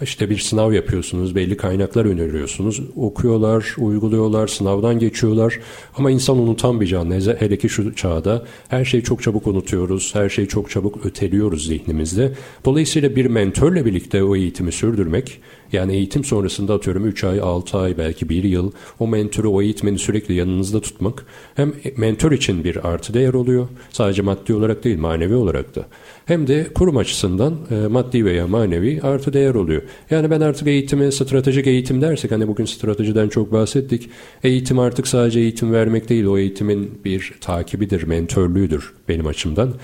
[0.05, 2.83] İşte bir sınav yapıyorsunuz, belli kaynaklar öneriyorsunuz.
[2.97, 5.61] Okuyorlar, uyguluyorlar, sınavdan geçiyorlar.
[5.97, 7.37] Ama insan unutan bir canlı.
[7.39, 12.33] Hele ki şu çağda her şeyi çok çabuk unutuyoruz, her şeyi çok çabuk öteliyoruz zihnimizde.
[12.65, 15.41] Dolayısıyla bir mentörle birlikte o eğitimi sürdürmek,
[15.75, 19.99] yani eğitim sonrasında atıyorum 3 ay, 6 ay, belki 1 yıl o mentörü, o eğitmeni
[19.99, 23.69] sürekli yanınızda tutmak hem mentor için bir artı değer oluyor.
[23.91, 25.87] Sadece maddi olarak değil, manevi olarak da.
[26.27, 29.83] Hem de kurum açısından e, maddi veya manevi artı değer oluyor.
[30.11, 34.11] Yani ben artık eğitimi, stratejik eğitim dersek, hani bugün stratejiden çok bahsettik.
[34.45, 39.75] Eğitim artık sadece eğitim vermek değil, o eğitimin bir takibidir, mentörlüğüdür benim açımdan.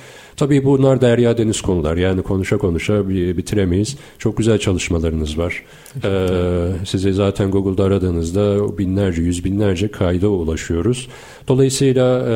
[0.40, 1.96] Tabii bunlar derya deniz konular.
[1.96, 3.96] Yani konuşa konuşa bitiremeyiz.
[4.18, 5.64] Çok güzel çalışmalarınız var.
[6.04, 6.28] Ee,
[6.84, 11.08] sizi zaten Google'da aradığınızda binlerce, yüz binlerce kayda ulaşıyoruz.
[11.48, 12.32] Dolayısıyla e,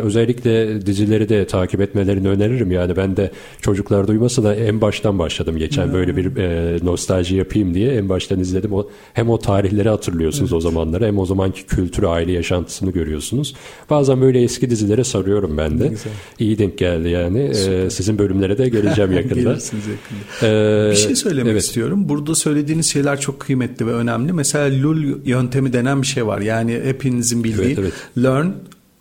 [0.00, 2.70] özellikle dizileri de takip etmelerini öneririm.
[2.70, 3.30] Yani ben de
[3.60, 8.40] çocuklar duyması da en baştan başladım geçen böyle bir e, nostalji yapayım diye en baştan
[8.40, 8.72] izledim.
[8.72, 10.58] O, hem o tarihleri hatırlıyorsunuz evet.
[10.58, 13.54] o zamanları hem o zamanki kültürü, aile yaşantısını görüyorsunuz.
[13.90, 15.92] Bazen böyle eski dizilere sarıyorum ben de.
[16.38, 17.38] İyi denk geldi yani.
[17.40, 19.34] E, sizin bölümlere de geleceğim yakında.
[19.34, 20.54] Gelirsiniz yakında.
[20.54, 21.62] Ee, bir şey söylemek evet.
[21.62, 22.08] istiyorum.
[22.08, 24.32] Burada söylediğiniz şeyler çok kıymetli ve önemli.
[24.32, 26.40] Mesela LUL yöntemi denen bir şey var.
[26.40, 27.92] Yani hepinizin bildiği evet, evet.
[28.18, 28.46] learn,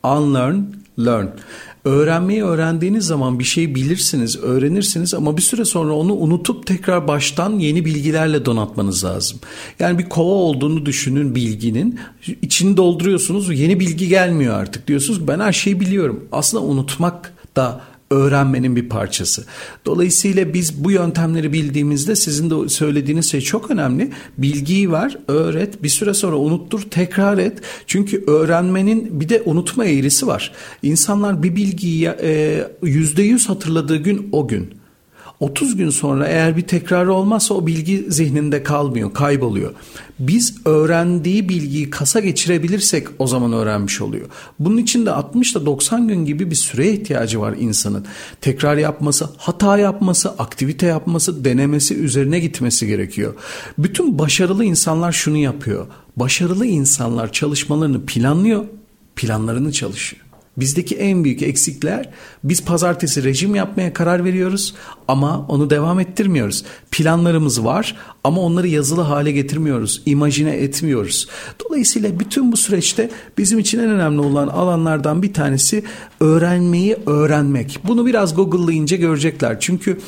[0.03, 0.55] unlearn,
[0.99, 1.27] learn.
[1.85, 7.59] Öğrenmeyi öğrendiğiniz zaman bir şeyi bilirsiniz, öğrenirsiniz ama bir süre sonra onu unutup tekrar baştan
[7.59, 9.39] yeni bilgilerle donatmanız lazım.
[9.79, 11.99] Yani bir kova olduğunu düşünün bilginin.
[12.41, 14.87] içini dolduruyorsunuz, yeni bilgi gelmiyor artık.
[14.87, 16.25] Diyorsunuz ben her şeyi biliyorum.
[16.31, 17.81] Aslında unutmak da
[18.13, 19.45] öğrenmenin bir parçası.
[19.85, 24.11] Dolayısıyla biz bu yöntemleri bildiğimizde sizin de söylediğiniz şey çok önemli.
[24.37, 27.61] Bilgiyi ver, öğret, bir süre sonra unuttur, tekrar et.
[27.87, 30.51] Çünkü öğrenmenin bir de unutma eğrisi var.
[30.83, 34.82] İnsanlar bir bilgiyi e, yüzde yüz hatırladığı gün o gün.
[35.43, 39.73] 30 gün sonra eğer bir tekrarı olmazsa o bilgi zihninde kalmıyor, kayboluyor.
[40.19, 44.25] Biz öğrendiği bilgiyi kasa geçirebilirsek o zaman öğrenmiş oluyor.
[44.59, 48.05] Bunun için de 60 ile 90 gün gibi bir süreye ihtiyacı var insanın.
[48.41, 53.33] Tekrar yapması, hata yapması, aktivite yapması, denemesi, üzerine gitmesi gerekiyor.
[53.77, 55.87] Bütün başarılı insanlar şunu yapıyor.
[56.17, 58.65] Başarılı insanlar çalışmalarını planlıyor,
[59.15, 60.23] planlarını çalışıyor.
[60.57, 62.09] Bizdeki en büyük eksikler
[62.43, 64.75] biz pazartesi rejim yapmaya karar veriyoruz
[65.07, 66.65] ama onu devam ettirmiyoruz.
[66.91, 71.27] Planlarımız var ama onları yazılı hale getirmiyoruz, imajine etmiyoruz.
[71.65, 75.83] Dolayısıyla bütün bu süreçte bizim için en önemli olan alanlardan bir tanesi
[76.19, 77.79] öğrenmeyi öğrenmek.
[77.87, 79.59] Bunu biraz Google'layınca görecekler.
[79.59, 79.99] Çünkü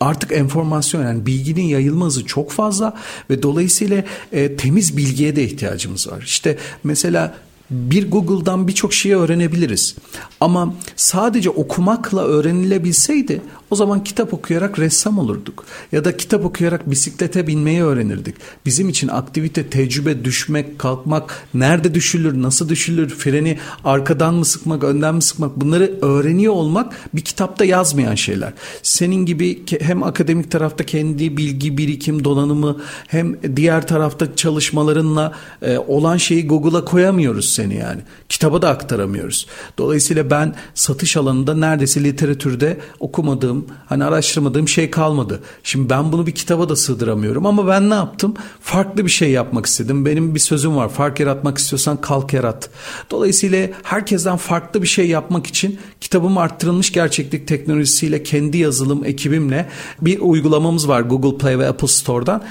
[0.00, 2.96] artık enformasyon yani bilginin yayılma hızı çok fazla
[3.30, 6.22] ve dolayısıyla e, temiz bilgiye de ihtiyacımız var.
[6.26, 7.34] İşte mesela
[7.70, 9.96] bir Google'dan birçok şeyi öğrenebiliriz.
[10.40, 15.64] Ama sadece okumakla öğrenilebilseydi O zaman kitap okuyarak ressam olurduk.
[15.92, 18.34] Ya da kitap okuyarak bisiklete binmeyi öğrenirdik.
[18.66, 25.14] Bizim için aktivite, tecrübe, düşmek, kalkmak, nerede düşülür, nasıl düşülür, freni arkadan mı sıkmak, önden
[25.14, 28.52] mi sıkmak bunları öğreniyor olmak bir kitapta yazmayan şeyler.
[28.82, 36.16] Senin gibi hem akademik tarafta kendi bilgi birikim donanımı hem diğer tarafta çalışmalarınla e, olan
[36.16, 38.00] şeyi Google'a koyamıyoruz seni yani.
[38.28, 39.46] Kitaba da aktaramıyoruz.
[39.78, 43.55] Dolayısıyla ben satış alanında neredeyse literatürde okumadığım,
[43.86, 45.40] hani araştırmadığım şey kalmadı.
[45.62, 48.34] Şimdi ben bunu bir kitaba da sığdıramıyorum ama ben ne yaptım?
[48.60, 50.06] Farklı bir şey yapmak istedim.
[50.06, 50.88] Benim bir sözüm var.
[50.88, 52.70] Fark yaratmak istiyorsan kalk yarat.
[53.10, 59.68] Dolayısıyla herkesten farklı bir şey yapmak için kitabım arttırılmış gerçeklik teknolojisiyle kendi yazılım ekibimle
[60.00, 62.42] bir uygulamamız var Google Play ve Apple Store'dan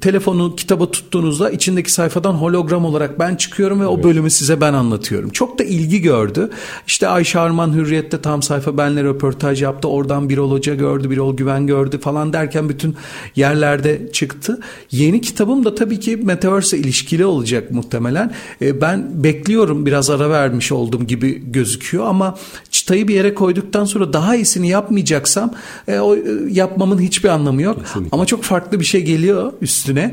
[0.00, 3.98] telefonu kitabı tuttuğunuzda içindeki sayfadan hologram olarak ben çıkıyorum ve evet.
[3.98, 5.30] o bölümü size ben anlatıyorum.
[5.30, 6.50] Çok da ilgi gördü.
[6.86, 9.88] İşte Ayşe Arman Hürriyet'te tam sayfa benle röportaj yaptı.
[9.88, 12.96] Oradan Birol Hoca gördü, Birol Güven gördü falan derken bütün
[13.36, 14.60] yerlerde çıktı.
[14.90, 18.32] Yeni kitabım da tabii ki Metaverse ilişkili olacak muhtemelen.
[18.62, 22.38] E, ben bekliyorum biraz ara vermiş olduğum gibi gözüküyor ama
[22.70, 25.54] çıtayı bir yere koyduktan sonra daha iyisini yapmayacaksam
[25.88, 26.20] e, o e,
[26.50, 27.80] yapmamın hiçbir anlamı yok.
[27.80, 28.08] Kesinlikle.
[28.12, 30.12] Ama çok farklı bir şey geliyor üst üstüne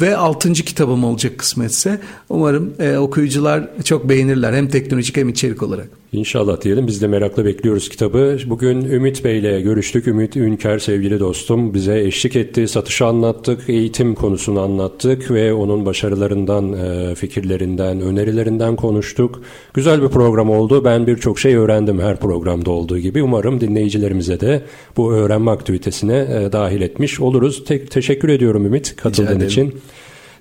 [0.00, 2.00] ve altıncı kitabım olacak kısmetse.
[2.28, 5.88] Umarım e, okuyucular çok beğenirler hem teknolojik hem içerik olarak.
[6.12, 6.86] İnşallah diyelim.
[6.86, 8.38] Biz de merakla bekliyoruz kitabı.
[8.46, 10.06] Bugün Ümit Bey ile görüştük.
[10.06, 12.68] Ümit Ünker sevgili dostum bize eşlik etti.
[12.68, 19.42] Satışı anlattık, eğitim konusunu anlattık ve onun başarılarından, e, fikirlerinden, önerilerinden konuştuk.
[19.74, 20.84] Güzel bir program oldu.
[20.84, 23.22] Ben birçok şey öğrendim her programda olduğu gibi.
[23.22, 24.62] Umarım dinleyicilerimize de
[24.96, 27.64] bu öğrenme aktivitesine e, dahil etmiş oluruz.
[27.64, 29.80] Tek teşekkür ediyorum Ümit katıldığın için.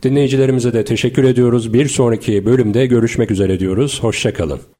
[0.03, 1.73] Dinleyicilerimize de teşekkür ediyoruz.
[1.73, 4.03] Bir sonraki bölümde görüşmek üzere diyoruz.
[4.03, 4.76] Hoşçakalın.